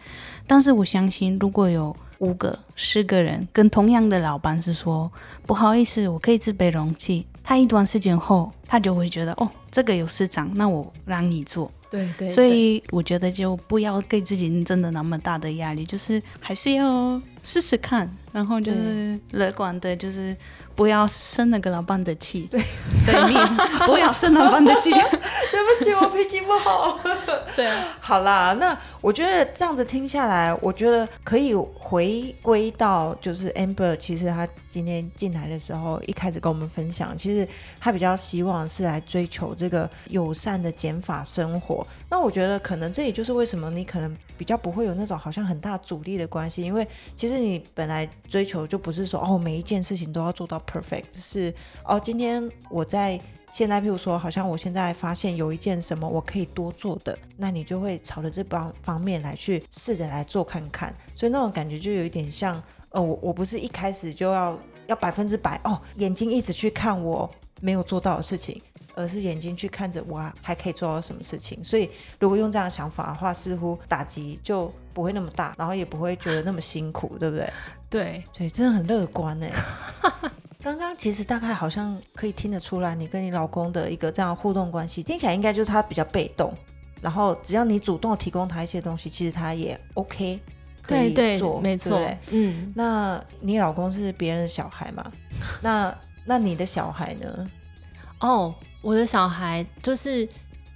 [0.46, 5.10] 但是我相信，如果有五个、十个人跟同样的老板是说
[5.46, 11.70] 不好意思，我可以自备容器，他一段时间后，他就会觉得哦，这个有市场，那我让你做。
[11.90, 20.36] 对对所以我觉得就不要给自己真的那么大的压力，就是还是要试试看，然后就是乐观的，就是
[20.74, 22.62] 不要生那个老板的气，对，
[23.04, 23.34] 对你
[23.86, 24.90] 不要生老板的气。
[25.52, 26.98] 对不起，我脾气不好。
[27.54, 37.46] 对啊，好啦，那我觉得这样子听下来，我觉得可以回归到就是 Amber，其实他今天进来的时候，一开始跟我们分享，其实
[37.78, 41.86] 他比较希望是来追求这个友善的减法生活。
[42.08, 53.20] 那我觉得可能这也就是为什么你可能比较不会有那种好像很大阻力的关系，因为其实你本来追求就不是说哦每一件事情都要做到 perfect，是哦今天我在。
[53.54, 60.90] 现在，譬如说，好像我现在发现有一件什么我可以多做的，那你就会朝着这方方面来去试着来做看看。
[61.14, 62.54] 所以那种感觉就有一点像，
[62.92, 68.58] 呃，我我不是一开始就要要百分之百哦，眼睛一直去看我没有做到的事情，
[68.94, 71.62] 而是眼睛去看着我还可以做到什么事情。
[71.64, 77.52] 所以如果用这样的想法的话，似乎打击就不会那么大，然后也不会觉得那么辛苦，对不对？
[77.90, 79.50] 对，对，真的很乐观哎。
[80.62, 86.54] 刚刚其实大概好像可以听得出来，你跟你老公的一个这样互动关系，听起来应该就是他比较被动，
[87.00, 90.38] 然后只要你主动提供他一些东西，其实他也 OK
[90.80, 92.00] 可以对做，对，没错
[92.30, 95.12] 嗯，那你老公是别人的小孩嘛？
[95.60, 95.92] 那
[96.24, 97.50] 那你的小孩呢？
[98.20, 100.28] 哦，我的小孩就是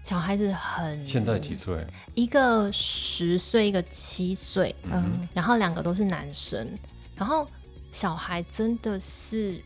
[0.03, 1.77] 小孩子很，现在几岁？
[2.15, 6.67] 一个十岁，一个七岁，嗯，然后两个都是男生，
[7.17, 7.47] 然后
[7.91, 9.61] 小孩真的是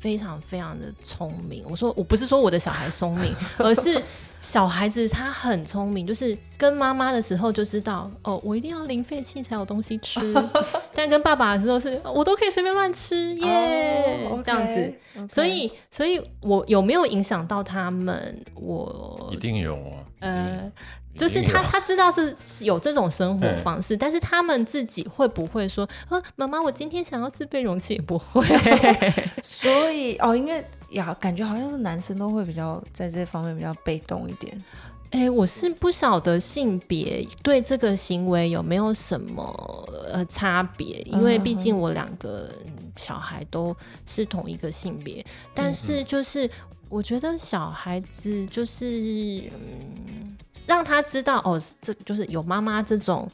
[0.00, 1.64] 非常非常的聪明。
[1.68, 4.02] 我说我不是说我的小孩聪明， 而是
[4.42, 10.20] 小孩子他很聪明，就是跟妈妈的时候就知道哦，我一定要零废弃才有东西吃，
[10.92, 14.94] 但跟爸爸的时候是我都可以随便乱吃耶，哦这样子。
[15.28, 18.44] 所以，所以我有没有影响到他们？
[18.54, 20.72] 我一定有啊，呃，
[21.16, 28.44] 就是他他知道是有这种生活嗯方式，但是他们自己会不会说啊，妈妈，我今天想要自备容器，也不会。
[29.42, 34.56] 所以哦，应该呀，感觉好像是男生都会比较在这方面比较被动一点。
[35.10, 39.44] 哎、我是不晓得性别对这个行为有没有什么
[40.10, 42.50] 呃差别，因为毕竟我两个
[42.96, 43.76] 小孩都
[44.06, 46.50] 是同一个性别，但是就是
[46.88, 50.34] 我觉得小孩子就是嗯，
[50.66, 53.28] 让他知道哦，这就是有妈妈这种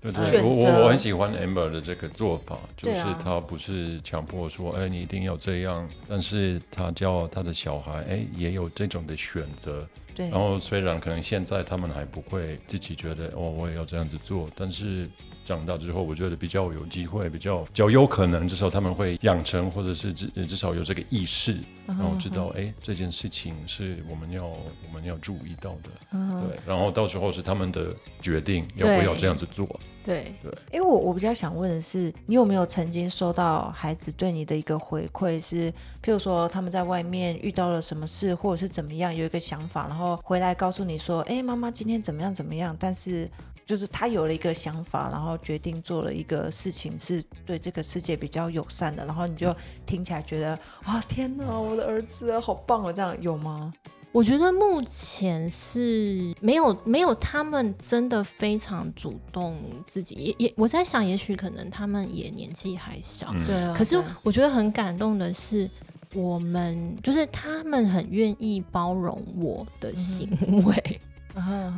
[0.00, 9.86] 对对，我我我很喜欢 Amber 的这个做法，就是他不是强迫说，哎，你一定要这样，但是他教他的小孩，哎，也有这种的选择。
[10.14, 10.30] 对。
[10.30, 15.08] 然，后虽然可能现在他们还不会自己觉得，哦，我也要这样子做，但是
[15.48, 21.54] 长大之后，我觉得比较有机会，比较比较有可能，至少他们会养成，或者是至至少有这个意识，
[21.86, 27.86] 嗯然后知道，哎，这件事情是我们要我们要注意到的，嗯对，然后到时候是他们的
[28.20, 29.66] 决定要不要这样子做。
[30.04, 30.34] 对。
[30.70, 35.70] 因为我我比较想问的是，你有没有曾经收到孩子对你的一个回馈是，
[36.02, 43.26] 譬如说他们在外面遇到了什么事，或者是怎么样，有一个想法，然后回来告诉你说，哎，妈妈今天怎么样怎么样，但是。
[43.68, 49.54] 就是他有了一个想法，然后决定做了一个事情，是对这个世界比较友善的，然后你就
[49.84, 53.70] 听起来觉得啊，天哪，我的儿子好棒哦，这样有吗？
[54.10, 59.54] 我觉得目前是没有没有他们真的非常主动
[59.86, 63.44] 自己，也也我在想，也许可能他们也年纪还小，嗯。
[63.44, 65.70] 对啊，可是我觉得很感动的是，
[66.14, 70.26] 我们就是他们很愿意包容我的行
[70.64, 71.00] 为，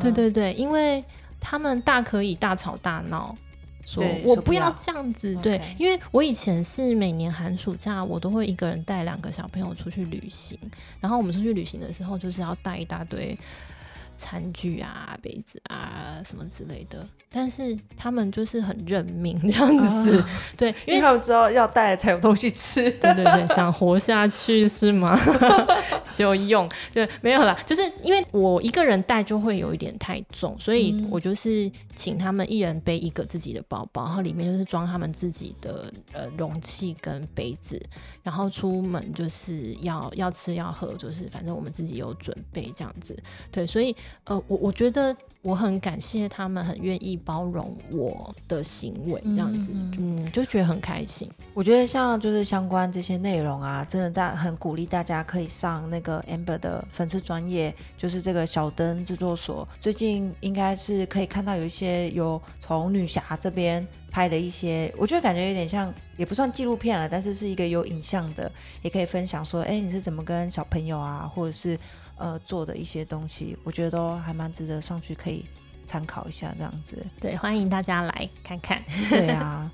[0.01, 1.05] 对对对，因为
[1.41, 3.35] 他们大可以大吵大闹。
[3.87, 4.77] 说我不要要。
[4.79, 10.57] 这样子，对因为我以前是每年寒暑假，我都会一个人带两个小朋友出去旅行，
[11.01, 13.37] 然后我们出去旅行的时候，就是要带一大堆
[14.21, 20.23] 餐具啊、杯子啊什么之类的，但是他们就是很认命这样子，
[20.59, 22.83] 对，因为他们知道要带才有东西吃。
[22.91, 25.19] 对对对，想活下去是吗？
[26.15, 37.79] 就用对，没有啦，就是因为我一个人带就会有一点太重，所以我就是请他们一人背一个自己的包包，然后里面就是装他们自己的呃容器跟杯子，
[38.23, 43.15] 然后出门就是要要吃要喝，就是反正我们自己有准备这样子。
[43.53, 51.31] 对，所以呃，我我觉得我很感谢他们很愿意包容我的行为，这样子，嗯，就觉得很开心。
[51.53, 59.69] 我觉得像就是相关这些内容啊，真的大很鼓励大家可以上那个 Amber 的粉丝专业，就是这个小灯制作所。
[59.79, 68.51] 最近应该是可以看到有一些有从女侠这边拍的一些，我觉得感觉有点像，也不算纪录片了，但是是一个有影像的，
[68.83, 71.79] 也可以分享说，哎，你是怎么跟小朋友啊，或者是
[72.17, 75.45] 呃做的一些东西，我觉得都还蛮值得上去可以
[75.87, 77.07] 参考一下这样子。
[77.21, 78.83] 对，欢迎大家来看看。
[79.09, 79.71] 对啊，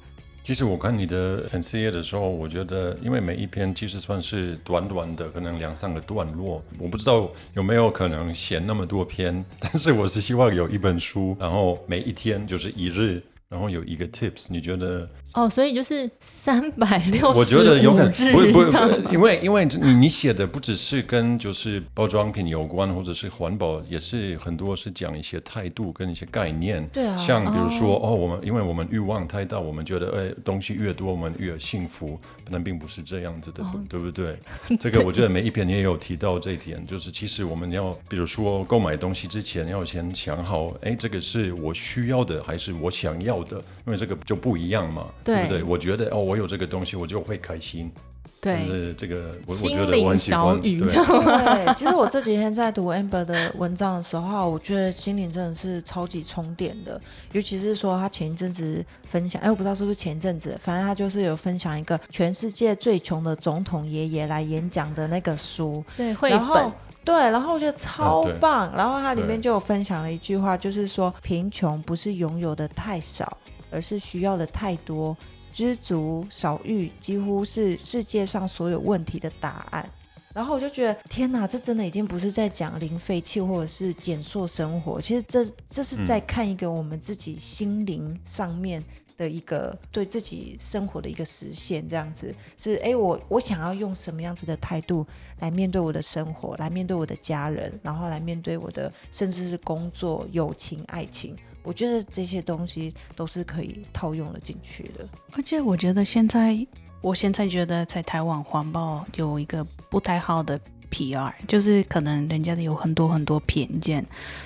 [0.46, 15.08] 其实我看你的粉丝页的时候，我觉得，因为每一篇其实算是短短的，可能两三个段落，我不知道有没有可能写那么多篇，但是我是希望有一本书，然后每一天就是一日，然后有一个 tips，你觉得？
[15.34, 26.84] 哦，所以就是三百六十我觉得有可能日不不不，因为因为你你写的不只是跟就是包装品有关，或者是环保，也是很多是讲一些态度跟一些概念。
[26.88, 32.18] 对啊像比如说哦我们因为我们欲望太大，我们觉得哎东西越多我们越幸福，
[32.50, 34.36] 但并不是这样子的，哦对不对？
[34.80, 45.62] 这个我觉得每一篇也有提到这一点，就是其实我们要比如说购买东西之前要先想好，哎这个是我需要的还是我想要的，因为这个就不一样嘛，对不对？
[45.62, 47.90] 我觉得哦我有这个东西我就会开心。
[48.38, 57.00] 就对，是这个我我心觉得我灵很喜欢，小雨对这样对，其实我这几天在读 Amber 的文章的时候，我觉得心灵真的是超级充电的。
[57.32, 66.72] 尤其是说他前一阵子分享，哎，我不知道是不是前一阵子，反正他就是有分享一个全世界最穷的总统爷爷来演讲的那个书，对绘然后本，
[67.06, 68.70] 对，然后我觉得超对棒。
[68.76, 73.38] 然后它里面就有分享了一句话，就是说贫穷不是拥有的太少，
[73.70, 75.16] 而是需要的太多。
[75.52, 79.88] 知足少欲几乎是世界上所有问题的答案。
[80.34, 88.84] 然后我就觉得，天哪，这真的已经不是在讲零废弃或者是减塑生活，其实这这是在看一个我们自己心灵上面
[89.16, 95.06] 的一个对自己生活的一个实现，这样子是哎，我我想要用什么样子的态度
[95.40, 101.36] 来面对我的生活，来面对我的家人，然后来面对我的甚至是工作、友情、爱情。
[101.62, 105.08] 我觉得这些东西都是可以套用了进去的。
[105.32, 106.56] 而且我觉得现在，
[107.00, 110.60] 我现在觉得在台湾环保有一个不太好的。
[110.90, 111.34] P.R.
[111.46, 114.04] 就是可能人家的有很多很多偏见，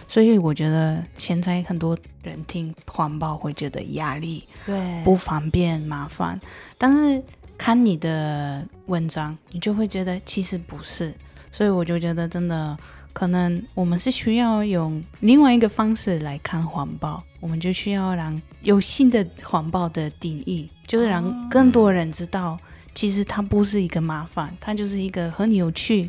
[0.09, 6.39] 所以我觉得现在很多人听环保会觉得压力，对，不方便、麻烦。
[6.77, 7.23] 但是
[7.57, 11.15] 看你的文章，你就会觉得其实不是。
[11.53, 12.77] 所以我就觉得真的，
[13.13, 22.57] 可能我们是需要用另外一个方式来看环保，我们就需要让有新的环保的定义，就是让更多人知道，
[22.95, 26.09] 其实它不是一个麻烦，它就是一个很有趣。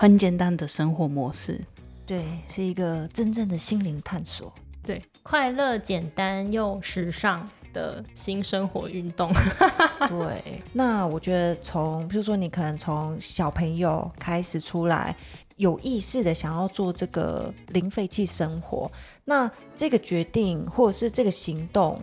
[0.00, 1.60] 很简单的生活模式，
[2.06, 4.50] 对，是一个真正的心灵探索，
[4.82, 9.30] 对，快乐、简单又时尚的新生活运动。
[10.08, 15.14] 对，那我觉得从，比如说你可能从小朋友开始出来，
[15.56, 18.90] 有意识的想要做这个零废弃生活，
[19.26, 22.00] 那这个决定或者是这个行动，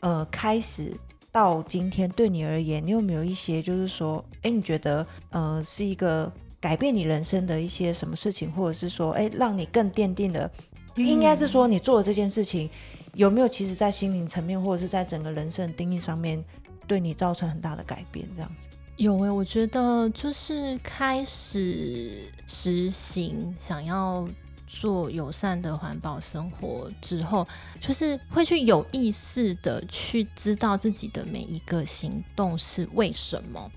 [0.00, 0.94] 呃，开始
[1.32, 6.30] 到今天，对你而言，你有没有一些就是说，哎，你觉得，呃，是一个。
[6.60, 10.50] 改变你人生的一些什么事情，或者是说，哎，让你更奠定了，
[10.96, 12.68] 应该是说你做的这件事情，
[13.14, 16.44] 有没有其实在心灵层面，或者是在整个人生的定义上面，
[16.86, 18.28] 对你造成很大的改变？
[18.34, 24.28] 这样子有哎，我觉得就是开始实行想要
[24.66, 27.46] 做友善的环保生活之后，
[27.78, 33.70] 就是会去有意识的去知道自己的每一个行动是为什么。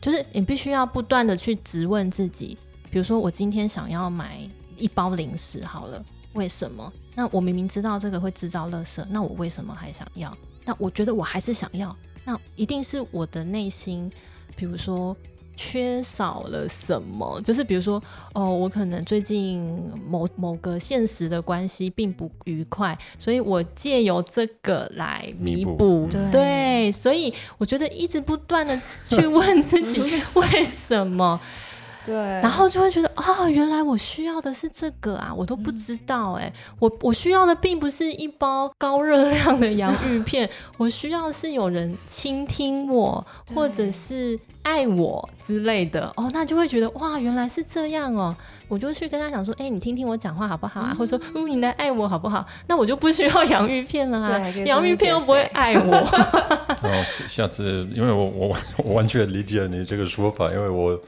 [0.00, 2.56] 就是你必须要不断的去质问自己，
[2.90, 4.38] 比如说我今天想要买
[4.76, 6.92] 一包零食，好了，为什么？
[7.14, 10.36] 那我明明知道这个会制造垃圾，那我为什么还想要？
[10.64, 11.94] 那我觉得我还是想要，
[12.24, 14.10] 那一定是我的内心，
[14.56, 15.16] 比如说。
[15.60, 17.40] 缺少了什么？
[17.42, 18.00] 就是比如说，
[18.32, 19.60] 哦，我可能最近
[20.08, 26.08] 某某个现实的关系并不愉快，所以我借由这个来弥补。
[26.30, 30.00] 对，所以我觉得一直不断的去问自己
[30.34, 31.40] 为什么。
[32.08, 40.48] 对，然后就会觉得啊，原来我需要的是这个啊，我都不知道哎，我我需要的并不是一包高热量的洋芋片，
[40.78, 48.34] 我需要是有人倾听我，或者是爱我之类的哦，那就会觉得哇，原来是这样哦，
[48.68, 50.94] 我就去跟他讲说，哎，你听听我讲话好不好啊？
[50.98, 52.46] 或者说，嗯，你来爱我好不好？
[52.68, 55.96] 那我就不需要洋芋片了啊，洋芋片又不会爱我。
[56.82, 60.98] 哦，下次，因为我我我完全理解你这个说法，因为我。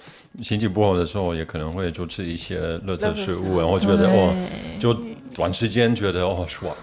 [0.42, 4.34] 心情不好的时候，也可能会就吃一些垃圾食物，然后觉得哦，
[4.78, 4.96] 就
[5.34, 6.74] 短时间觉得哦 爽，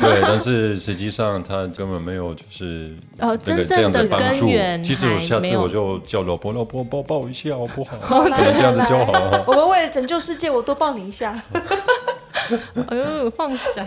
[0.00, 4.48] 对，但是实际上他根本没有就是哦真正的帮助。
[4.82, 8.28] 其实我下次我就叫老婆，老婆抱抱一下好不好？
[8.34, 9.44] 这样子就好。
[9.46, 11.40] 我们为了拯救世界，我多抱你一下。
[12.88, 13.86] 哎呦，放闪！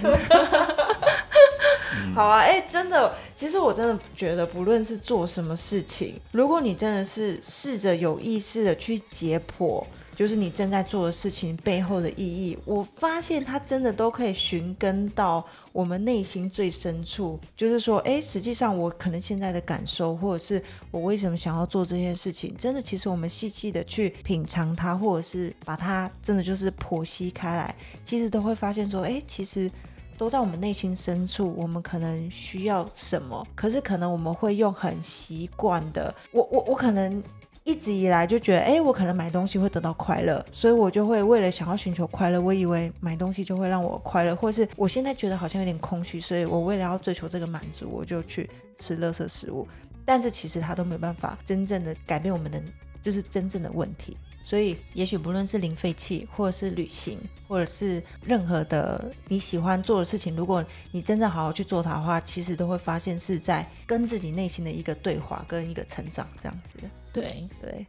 [2.18, 17.40] 好啊，哎，真的，其实我真的觉得，不论是做什么事情，如果你真的是试着有意识的去解剖，就是你正在做的事情背后的意义，我发现它真的都可以寻根到我们内心最深处。
[17.56, 20.60] 就是说，哎，实际上我可能现在的感受，或者是
[20.90, 29.70] 我为什么想要做这件事情，真的，其实我们细细的去品尝它，或者是把它真的就是剖析开来，其实都会发现说，哎，其实。
[30.18, 33.48] 都在我们内心深处，我们可能需要什么？
[33.54, 37.24] 可是可能我们会用很习惯的，我我我可能
[37.64, 49.68] 一直以来就觉得，哎，我可能买东西会得到快乐，所以我就会为了想要寻求快乐，我以为买东西就会让我快乐，或是我现在觉得好像有点空虚，所以我为了要追求这个满足，我就去吃垃圾食物。
[50.04, 52.60] 但是其实它都没办法真正的改变我们的，
[53.02, 54.18] 就是真正的问题。
[54.48, 57.20] 所以，也许不论是零废弃，或者是旅行，
[57.50, 66.80] 或者是任何的你喜欢做的事情，如果你真正好好去做它的话，其实都会发现是在跟自己内心的一个对话，跟一个成长这样子。
[67.12, 67.86] 对对。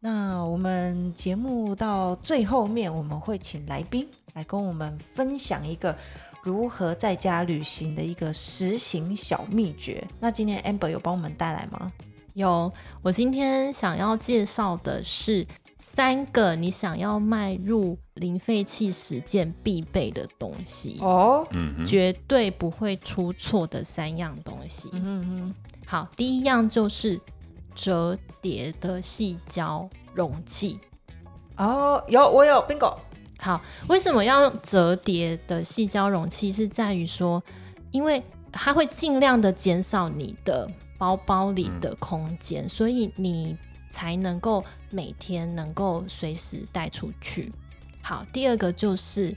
[0.00, 4.04] 那我们节目到最后面，我们会请来宾
[4.34, 5.96] 来跟我们分享一个
[6.42, 10.04] 如何在家旅行的一个实行小秘诀。
[10.18, 11.92] 那今天 Amber 有帮我们带来吗？
[12.34, 15.46] 有，我今天想要介绍的是。
[15.92, 24.88] 三个你想要迈入零废弃实践必备的东西哦，嗯，绝对不会出错的三样东西。
[24.92, 27.20] 嗯嗯，好，第一样就是
[27.74, 30.78] 折叠的细胶容器。
[31.56, 32.96] 哦，有我有 bingo。
[33.40, 36.52] 好，为什么要用折叠的细胶容器？
[36.52, 37.42] 是在于说，
[37.90, 38.22] 因为
[38.52, 43.56] 它会尽量的减少你的包包里的空间，所以你
[43.90, 47.52] 才能够每天能够随时带出去。
[48.02, 49.36] 好，第二个就是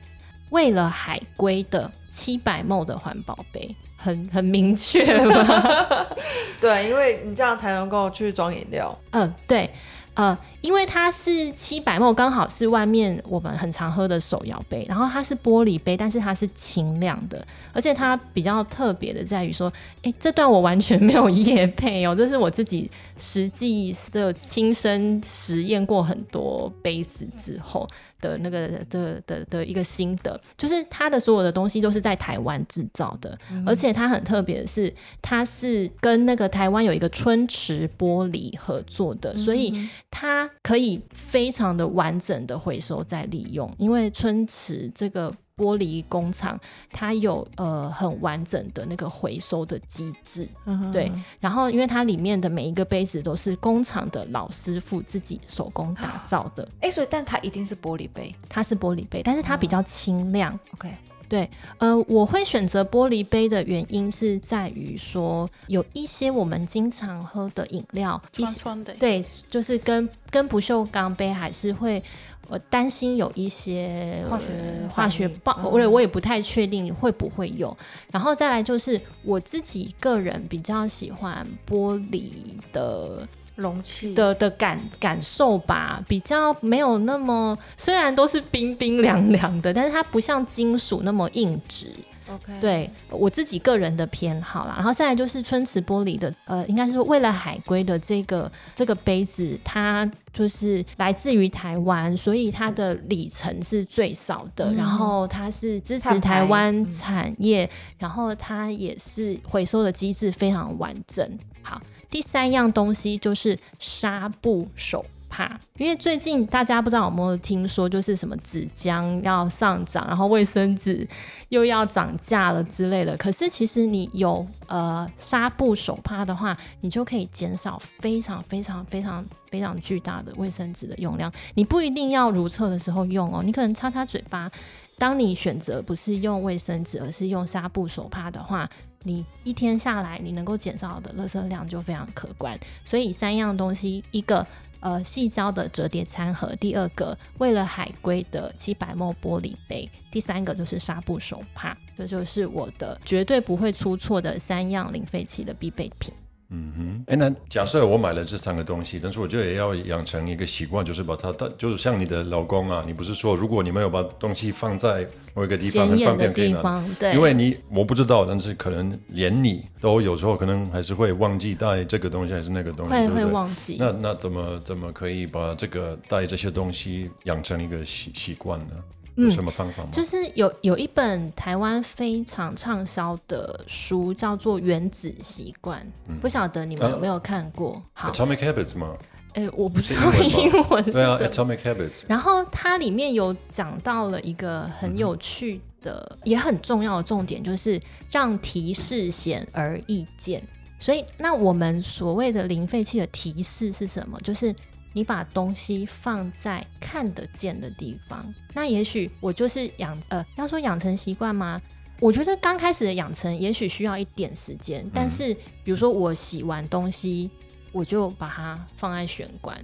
[0.52, 6.06] 为了海龟的七百梦的环保杯，很很明确吗？
[6.62, 8.98] 对，因为你这样才能够去装饮料。
[9.12, 9.70] 嗯，对。
[10.16, 27.88] 呃，因为它是七百沫，刚好是外面我们很常喝的手摇杯，然后它是玻璃杯，但是它是清亮的，而且它比较特别的在于说，哎，这段我完全没有夜配哦，这是我自己实际的亲身实验过很多杯子之后。
[28.24, 45.34] 的那个的的的一个心得，就是它的所有的东西都是在台湾制造的，而且它很特别的是，它是跟那个台湾有一个春池玻璃合作的，所以它可以非常的完整的回收再利用，因为春池这个。
[45.56, 46.60] 玻璃工厂，
[46.92, 50.50] 它有呃很完整的那个回收的机制，
[50.92, 51.12] 对。
[51.40, 60.60] 然后，因为它里面的每一个杯子都是工厂的老师傅自己手工打造的，哎，所以但它一定是玻璃杯，它是玻璃杯，但是它比较轻量。
[60.74, 60.92] OK，
[61.30, 61.48] 对，
[61.78, 72.04] 呃，我会选择玻璃杯的原因是在于说，有一些我们经常喝的饮料，酸酸的，对，就是跟跟不锈钢杯还是会。
[72.48, 74.48] 我担心有一些化学
[74.90, 77.76] 化学棒，我我也不太确定会不会有。
[78.12, 91.88] 然后再来就是我自己个人比较喜欢玻璃的容器的的感感受吧，比较没有那么虽然都是冰冰凉凉的，但是它不像金属那么硬直。
[92.30, 111.30] OK，对我自己个人的偏好啦，然后再来就是春池玻璃的，呃，应该是为了海龟的这个这个杯子，它就是来自于台湾，所以它的里程是最少的，然后它是支持台湾产业，然后它也是回收的机制非常完整。
[111.62, 111.80] 好，
[112.14, 115.04] 第三样东西就是纱布手。
[115.36, 121.08] 帕，因为最近大家不知道有没有听说，就是什么纸浆要上涨，然后卫生纸
[121.50, 123.18] 又要涨价了之类的。
[123.18, 131.34] 可是其实你有呃纱布手帕的话，你就可以减少非常非常非常非常巨大的卫生纸的用量。
[131.56, 134.52] 你不一定要如厕的时候用哦，你可能擦擦嘴巴。
[135.00, 138.70] 当你选择不是用卫生纸，而是用纱布手帕的话，
[139.04, 142.60] 你一天下来你能够减少的垃圾量就非常可观。
[142.84, 144.46] 所以三样东西，一个。
[144.80, 156.14] 呃，细胶的折叠餐盒，第二个为了海龟的七百沫玻璃杯，第三个就是纱布手帕，这就是我的绝对不会出错的三样零废弃的必备品。
[156.56, 173.78] 嗯哼，哎，那假设我买了这三个东西，但是我觉得也要养成一个习惯，就是把它，就是像你的老公啊，你不是说如果你没有把东西放在某一个地方很方便可以拿，对，因为你我不知道，但是可能连你都有时候可能还是会忘记带这个东西还是那个东西，会会忘记。
[173.80, 178.76] 那那怎么怎么可以把这个带这些东西养成一个习习惯呢？
[179.16, 179.90] 有什么方法吗？
[179.92, 185.86] 就是有有一本台湾非常畅销的书，叫做《原子习惯》，
[186.20, 187.82] 不晓得你们有没有看过？
[187.94, 188.98] 好，Atomic Habits 吗？
[189.34, 190.84] 哎，我不知道英文。
[190.84, 192.04] 对啊，Atomic Habits。
[192.08, 197.80] 然后它里面有讲到了一个很有趣的、也很重要的重点，就是
[198.12, 200.42] 让提示显而易见。
[200.80, 204.20] 所以，那我们所谓的零废弃的提示是什么？
[204.22, 204.54] 就是。
[204.94, 211.62] 你把东西放在看得见的地方，那也许我就是养呃，要说养成习惯吗？
[212.00, 215.34] 我觉得刚开始的养成也许需要一点时间，但是
[215.64, 217.30] 比如说我洗完东西，
[217.72, 219.58] 我就把它放在玄关，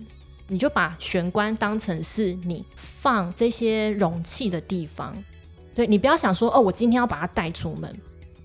[0.48, 5.16] 你就把玄关当成是你放这些容器的地方，
[5.76, 7.94] 对你不要想说哦，我今天要把它带出门，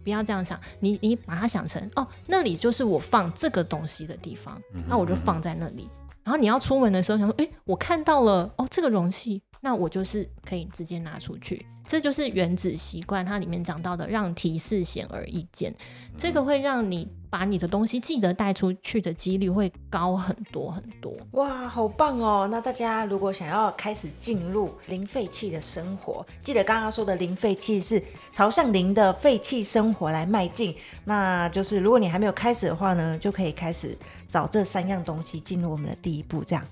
[0.02, 5.88] 不要这样想，你你把它想成哦，那里就是我放这个东西的地方，那我就放在那里。
[6.24, 11.64] 然后你要出门的时候，想说，哎，我看到了哦，这个容器，那我就是可以直接拿出去。
[11.86, 15.74] 这就是原子习惯，它里面讲到的，让提示显而易见，
[16.16, 21.12] 这个会让你把你的东西记得带出去的几率会高很多很多。
[21.32, 22.46] 哇，好棒哦！
[22.48, 28.00] 那大家如果想要开始进入零废弃的生活，记得刚刚说的零废弃是
[28.32, 30.76] 朝向零的废弃生活来迈进。
[31.02, 36.64] 那就是如果你还没有开始的话呢，就可以开始找这三样东西进入我们的第一步，这样。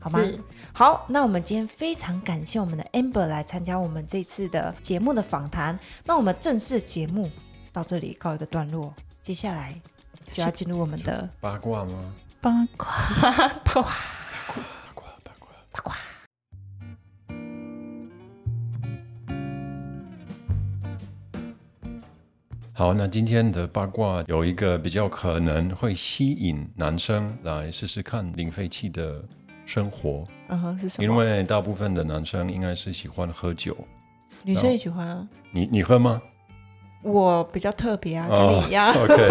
[0.00, 0.20] 好吗？
[0.72, 5.78] 好，那我们今天非常感谢我们的 Amber 来参加我们这次的节目的访谈。
[6.04, 7.30] 那我们正式节目
[7.72, 8.92] 到这里告一个段落，
[9.22, 9.80] 接下来
[10.32, 12.14] 就要进入我们的八卦吗？
[12.40, 12.86] 八卦，
[13.20, 15.96] 八卦，八卦，八卦，八卦。
[22.72, 29.20] 好，那今天的八卦有一个比较可能会吸引男生来试试看零废弃的
[29.66, 31.04] 生活，嗯哼，是什么？
[31.04, 33.76] 因为大部分的男生应该是喜欢喝酒。
[34.44, 35.26] 女生也喜欢啊。
[35.50, 36.22] 你你喝吗？
[37.02, 38.92] 我比较特别啊，哦跟你一样。
[38.92, 39.28] OK，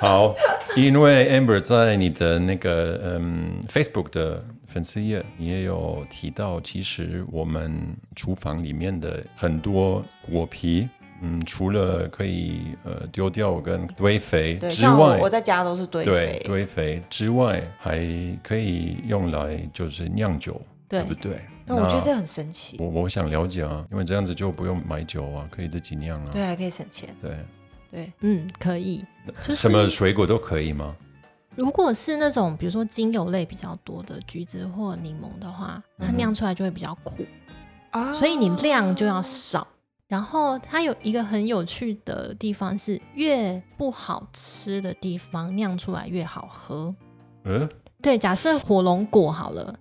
[0.00, 0.34] 好，
[0.76, 10.88] 因为 Amber 在你的那个嗯 Facebook 的粉丝页，你也有提到，其实我们厨房里面的很多果皮，
[11.20, 16.38] 嗯，除了可以呃丢掉跟堆肥对，之像我外，我在家都是堆对肥。
[16.46, 18.00] 堆肥之外，还
[18.42, 21.42] 可以用来就是酿酒，对不对？
[21.66, 26.30] 那我觉得那这很神奇，我我想了解啊，因为这样子就不用买酒啊，可以自己酿啊。
[26.32, 27.10] 对，还可以省钱。
[27.20, 27.32] 对，
[27.90, 29.04] 对，嗯，可以。
[29.42, 30.94] 就是什么水果都可以吗？
[31.56, 37.26] 如果是那种比如说精油类比较多的橘子或柠檬的话，它酿出来就会比较苦，
[37.90, 39.66] 啊所以你量就要少。
[40.06, 46.94] 然后它有一个很有趣的地方是，越不好吃的地方酿出来越好喝。
[47.44, 47.68] 嗯，
[48.02, 49.76] 对，假设火龙果好了，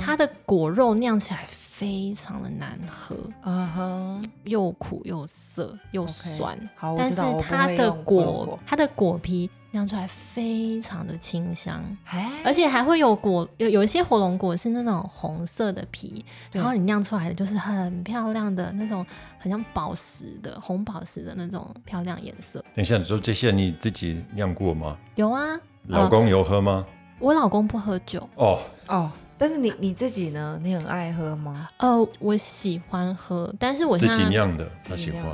[0.00, 4.30] 它的果肉酿起来非常的难喝，嗯哼。
[4.44, 6.56] 又苦又涩又酸。
[6.76, 19.04] 好，但是它的果，它的果皮酿出来非常的清香，哎，而且还会有果有有一些火龙果是那种红色的皮，然后你酿出来的就是很漂亮的那种，
[19.38, 22.64] 很像宝石的红宝石的那种漂亮颜色。
[22.74, 24.96] 等一下，你说这些你自己酿过吗？
[25.16, 25.58] 有啊，
[25.88, 26.86] 老公有喝吗？
[27.18, 28.58] 我老公不喝酒，哦，
[28.88, 30.58] 哦，但是你你自己呢？
[30.62, 35.24] 你很爱喝吗呃，我喜欢喝，但是我自现在己酿的，他喜欢。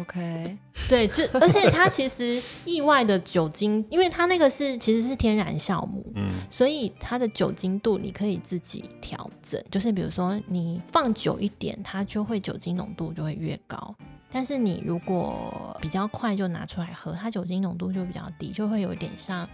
[0.00, 0.56] ？OK，
[0.88, 13.94] 对，就而且它其实意外的酒精，因为它那个是其实是天然酵母，嗯，所以它的酒精度你可以自己调整，就是比如说你放久一点，它就会酒精浓度就会越高。
[14.30, 19.46] 但是你如果比较快就拿出来喝，它酒精浓度就比较低，就会有点像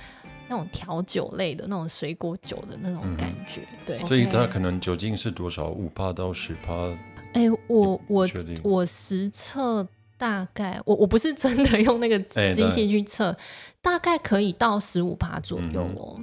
[0.48, 3.62] 那种调酒类的那种水果酒的那种感觉。
[3.84, 5.68] 对，所以它可能酒精是多少？
[5.68, 6.72] 五帕到十帕？
[7.34, 8.26] 哎、我我
[8.64, 9.86] 我实测
[10.16, 13.36] 大概，我我不是真的用那个哎机器去测，
[13.82, 16.20] 大概可以到十五帕左右嗯哦。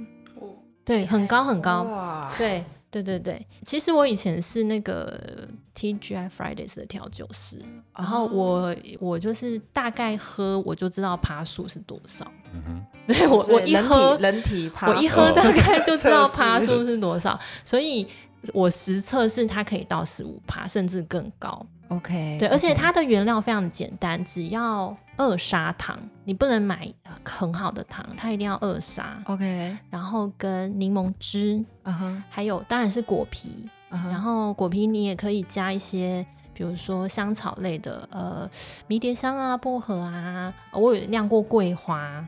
[0.84, 1.82] 对，很高很高。
[1.82, 2.64] 哇，对
[3.02, 7.60] 对对对，其实我以前是那个 TGI Fridays 的调酒师，
[7.96, 12.26] 然后我、我就是大概喝我就知道趴数是多少。
[12.52, 18.06] 嗯哼，对我我一喝人体趴我一喝大概就知道趴数是多少，所以
[18.52, 21.66] 我实测是它可以到十五趴，甚至更高。
[21.88, 26.92] OK，对，而且它的原料非常的简单，只要二砂糖，你不能买
[27.24, 36.26] 很好的糖，它一定要二砂，OK，然后跟柠檬汁，嗯哼，还有当然是果皮，然后果皮你也可以加一些。
[36.58, 38.48] 比如说香草类的，呃，
[38.86, 42.26] 迷迭香啊、薄荷啊，我有酿过桂花，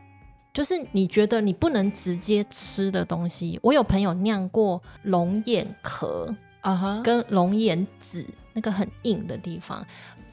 [0.52, 3.58] 就是你觉得你不能直接吃的东西。
[3.62, 6.28] 我有朋友酿过龙眼壳，
[6.60, 8.22] 啊哈，跟龙眼籽
[8.52, 9.82] 那个很硬的地方，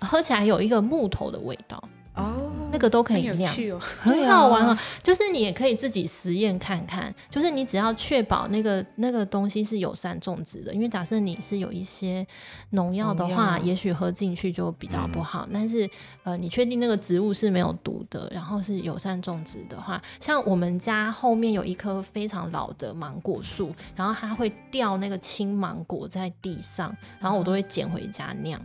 [0.01, 1.81] 喝起来有一个木头的味道，
[2.15, 3.53] 哦，那个都可以酿。
[3.79, 4.79] 很好玩啊！
[5.03, 12.25] 就是你也可以自己实验看看，就是你只要确保那个那个东西是友善种植的，因为假设你是有一些
[12.69, 15.47] 农药的话，也许喝进去就比较不好。
[15.51, 15.89] 但是
[16.23, 28.59] 呃，你确定那个植物是没有毒的，然后是友善种植的话，像我们家后面有一棵非常老的芒果树，然后它会掉那个青芒果在地上，然后我都会捡回家酿。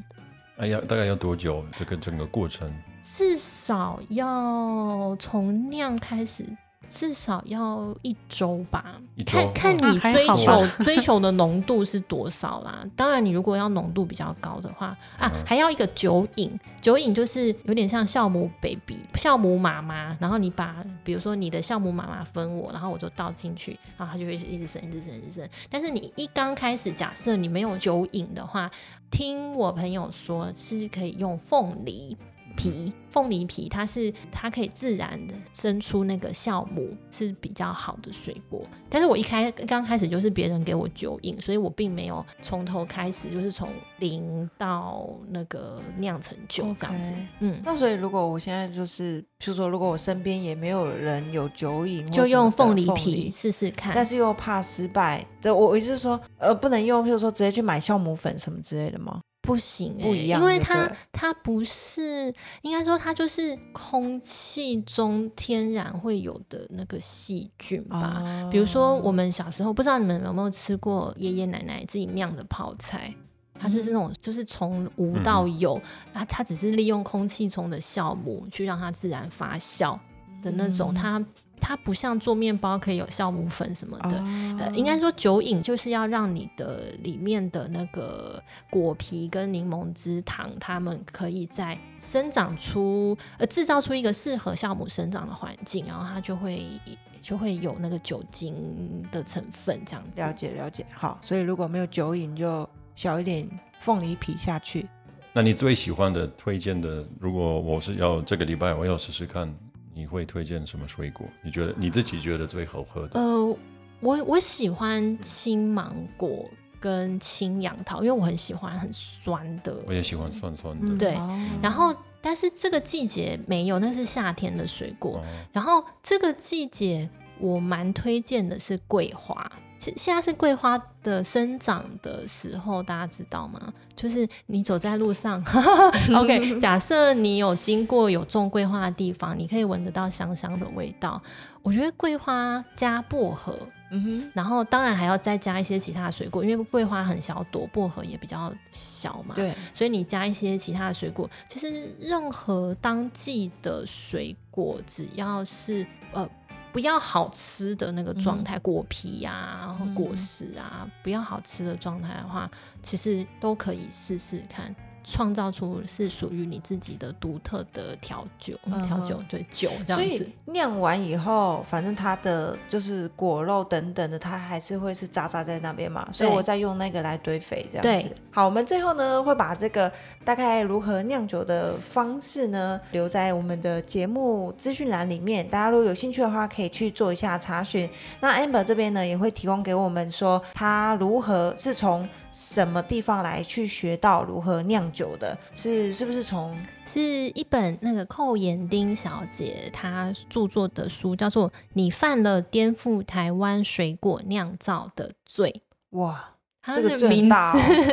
[0.57, 1.64] 哎呀，大概要多久？
[1.78, 2.72] 这个整个过程？
[3.03, 6.44] 至少要从酿开始，
[6.88, 9.01] 至少要一周吧。
[9.26, 12.84] 周看看你追求、追求的浓度是多少啦。
[12.96, 14.88] 当然，你如果要浓度比较高的话
[15.18, 16.59] 啊，嗯还要一个酒饮。
[16.80, 25.48] 酒饮就是有点像酵母 baby、酵母妈妈，然后你把比如说你的酵母妈妈分我，然后我就倒进去，然后它就会一直生、一直生、一直生。
[25.68, 28.70] 但是你一刚开始，假设你没有酒饮的话，
[29.11, 32.16] 听我朋友说是可以用凤梨。
[32.57, 38.62] 皮凤梨皮，它是它可以自然的生出那个酵母，是比较好的水果。
[38.88, 47.12] 但是我一开刚开始就是别人给我酒饮，所以我并没有从头开始，就是从零到那个酿成酒这样子。
[47.40, 53.92] 嗯，那所以如果我现在就是，譬如说如果我身边也没有人有酒瘾，或就用凤梨皮试试看。
[53.94, 59.20] 但是又怕失败，这我我意思是说，呃，不能用，譬如说直接去买酵母粉什么之类的吗？
[59.51, 62.32] 不行、欸，不一样因为它它不是，
[62.62, 68.22] 应该说它就是空气中天然会有的那个细菌吧。
[68.24, 73.12] 哦比如说我们小时候，不知道你们有没有吃过爷爷奶奶自己酿的泡菜？
[73.59, 75.74] 它是那种就是从无到有，
[76.12, 79.98] 啊，它只是利用空气中的酵母去让它自然发酵
[80.42, 81.22] 的那种，它。
[81.61, 84.24] 它不像做面包可以有酵母粉什么的，
[84.58, 96.80] 呃，应该说酒饮就是要让你的里面的那个果皮跟柠檬汁糖，它们可以在生长出呃制造出一个适合酵母生长的环境，然后它就会
[97.20, 100.20] 就会有那个酒精的成分这样子。
[100.20, 103.48] 了解了解，好，所以如果没有酒饮，就小一点
[103.78, 104.88] 凤梨皮下去。
[105.32, 109.54] 那你最喜欢的推荐的，如果我是要这个礼拜我要试试看。
[109.95, 111.26] 你会推荐什么水果？
[111.43, 113.20] 你觉得你自己觉得最好喝的？
[113.20, 113.57] 呃，
[114.01, 119.82] 我我喜欢青芒果跟青杨桃，因为我很喜欢很酸的。
[119.86, 120.97] 我也喜欢酸酸的。
[120.97, 121.12] 对，
[121.61, 125.22] 然后但是这个季节没有，那是夏天的水果。
[125.53, 129.51] 然后这个季节我蛮推荐的是桂花。
[129.80, 133.72] 现现在是桂花的生长的时候，大家知道吗？
[133.96, 135.42] 就是你走在路上，
[136.14, 141.20] OK， 假设你有经过有种桂花的地方，你可以闻得到香香的味道。
[141.62, 143.58] 我觉得桂花加薄荷，
[143.90, 156.28] 嗯哼，然后当然还要再加一些其他的水果，因为桂花很小朵，薄荷也比较小嘛，对，所以你加一些其他的水果，其实任何当季的水果，只要是呃。
[156.72, 162.50] 不要好吃的那个状态，果皮呀、果实啊，不要好吃的状态的话，
[162.82, 164.74] 其实都可以试试看。
[165.11, 168.54] 创造出是属于你自己的独特的调酒，
[168.86, 170.04] 调酒对酒这样子。
[170.04, 176.06] 所以酿完以后，反正它的就是果肉等等的，它还是会是渣渣在那边嘛。
[176.12, 178.16] 所以我再用那个来堆肥这样子。
[178.30, 179.90] 好，我们最后呢会把这个
[180.24, 187.90] 大概如何酿酒的方式呢留在我们的节目资讯栏里面，大家如果有兴趣的话可以去做一下查询。
[188.20, 192.08] 那 Amber 这边呢也会提供给我们说，他如何是从。
[192.32, 195.36] 什么地方来去学到如何酿酒的？
[195.54, 196.56] 是是不是从
[196.86, 205.62] 是一本那个寇延丁小姐她著作的书，叫做《你犯了颠覆台湾水果酿造的罪》
[205.98, 206.30] 哇，
[206.74, 207.34] 这个名字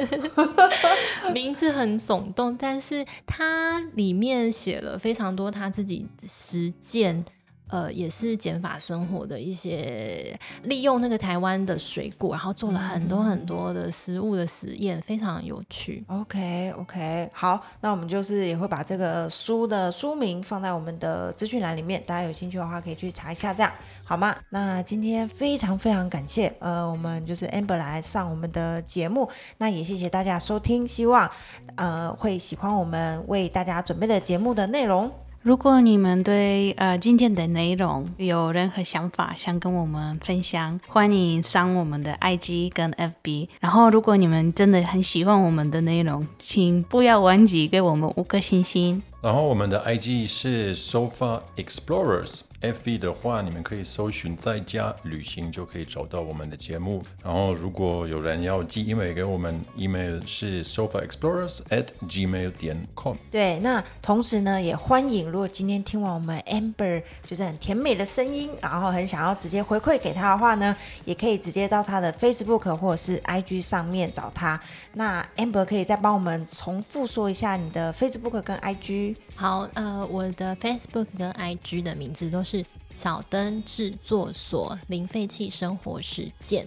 [1.34, 7.26] 名字很耸动，但是它里面写了非常多他自己实践。
[7.70, 16.04] 呃，也是减法生活的一些利用那个台湾的水果，然后做了很多很多的食物的实验，非常有趣。
[16.08, 23.72] OK OK，好，那我们就是也会把这个书的书名放在我们的资讯栏里面，大家有兴趣的话可以去查一下，这样
[24.04, 24.36] 好吗？
[24.50, 31.30] 那今天非常非常感谢，呃，我们就是 Amber 来上我们的节目，那也谢谢大家收听，希望
[31.76, 35.12] 呃会喜欢我们为大家准备的节目的内容。
[35.48, 43.48] 如果你们对呃今天的内容有任何想法，想跟我们分享，欢迎上我们的 IG 跟 FB。
[43.62, 49.02] 然后，如果你们真的很喜欢我们的内容，请不要忘记给我们五颗星星。
[49.22, 57.04] 然后我们的 IG 是 Sofa explorers FB 的话你们可以搜寻在家旅行就可以找到我们的节目。
[57.24, 63.16] 然后如果有人要寄 email 给我们，email 是 Sofa Explorers at gmail 点 com。
[63.30, 74.60] 对，那同时呢也欢迎，如果今天听完我们 Amber 就是很甜美的声音，然后很想要直接回馈给他的话呢，也可以直接到他的 Facebook 或者是 IG 上面找他。
[74.94, 79.16] 那 Amber 可以再帮我们重复说一下你的 Facebook 跟 IG。
[79.40, 82.66] 好，呃，我的 Facebook 跟 IG 的名字都是
[82.96, 86.66] 小灯制作所零废弃生活实践，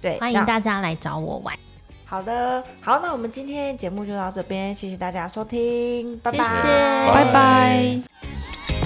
[0.00, 1.58] 对，欢迎大家来找我玩。
[2.04, 6.38] 好的，好，那我们今天节目就到这边，谢谢大家收听，拜拜，
[7.12, 8.81] 拜拜。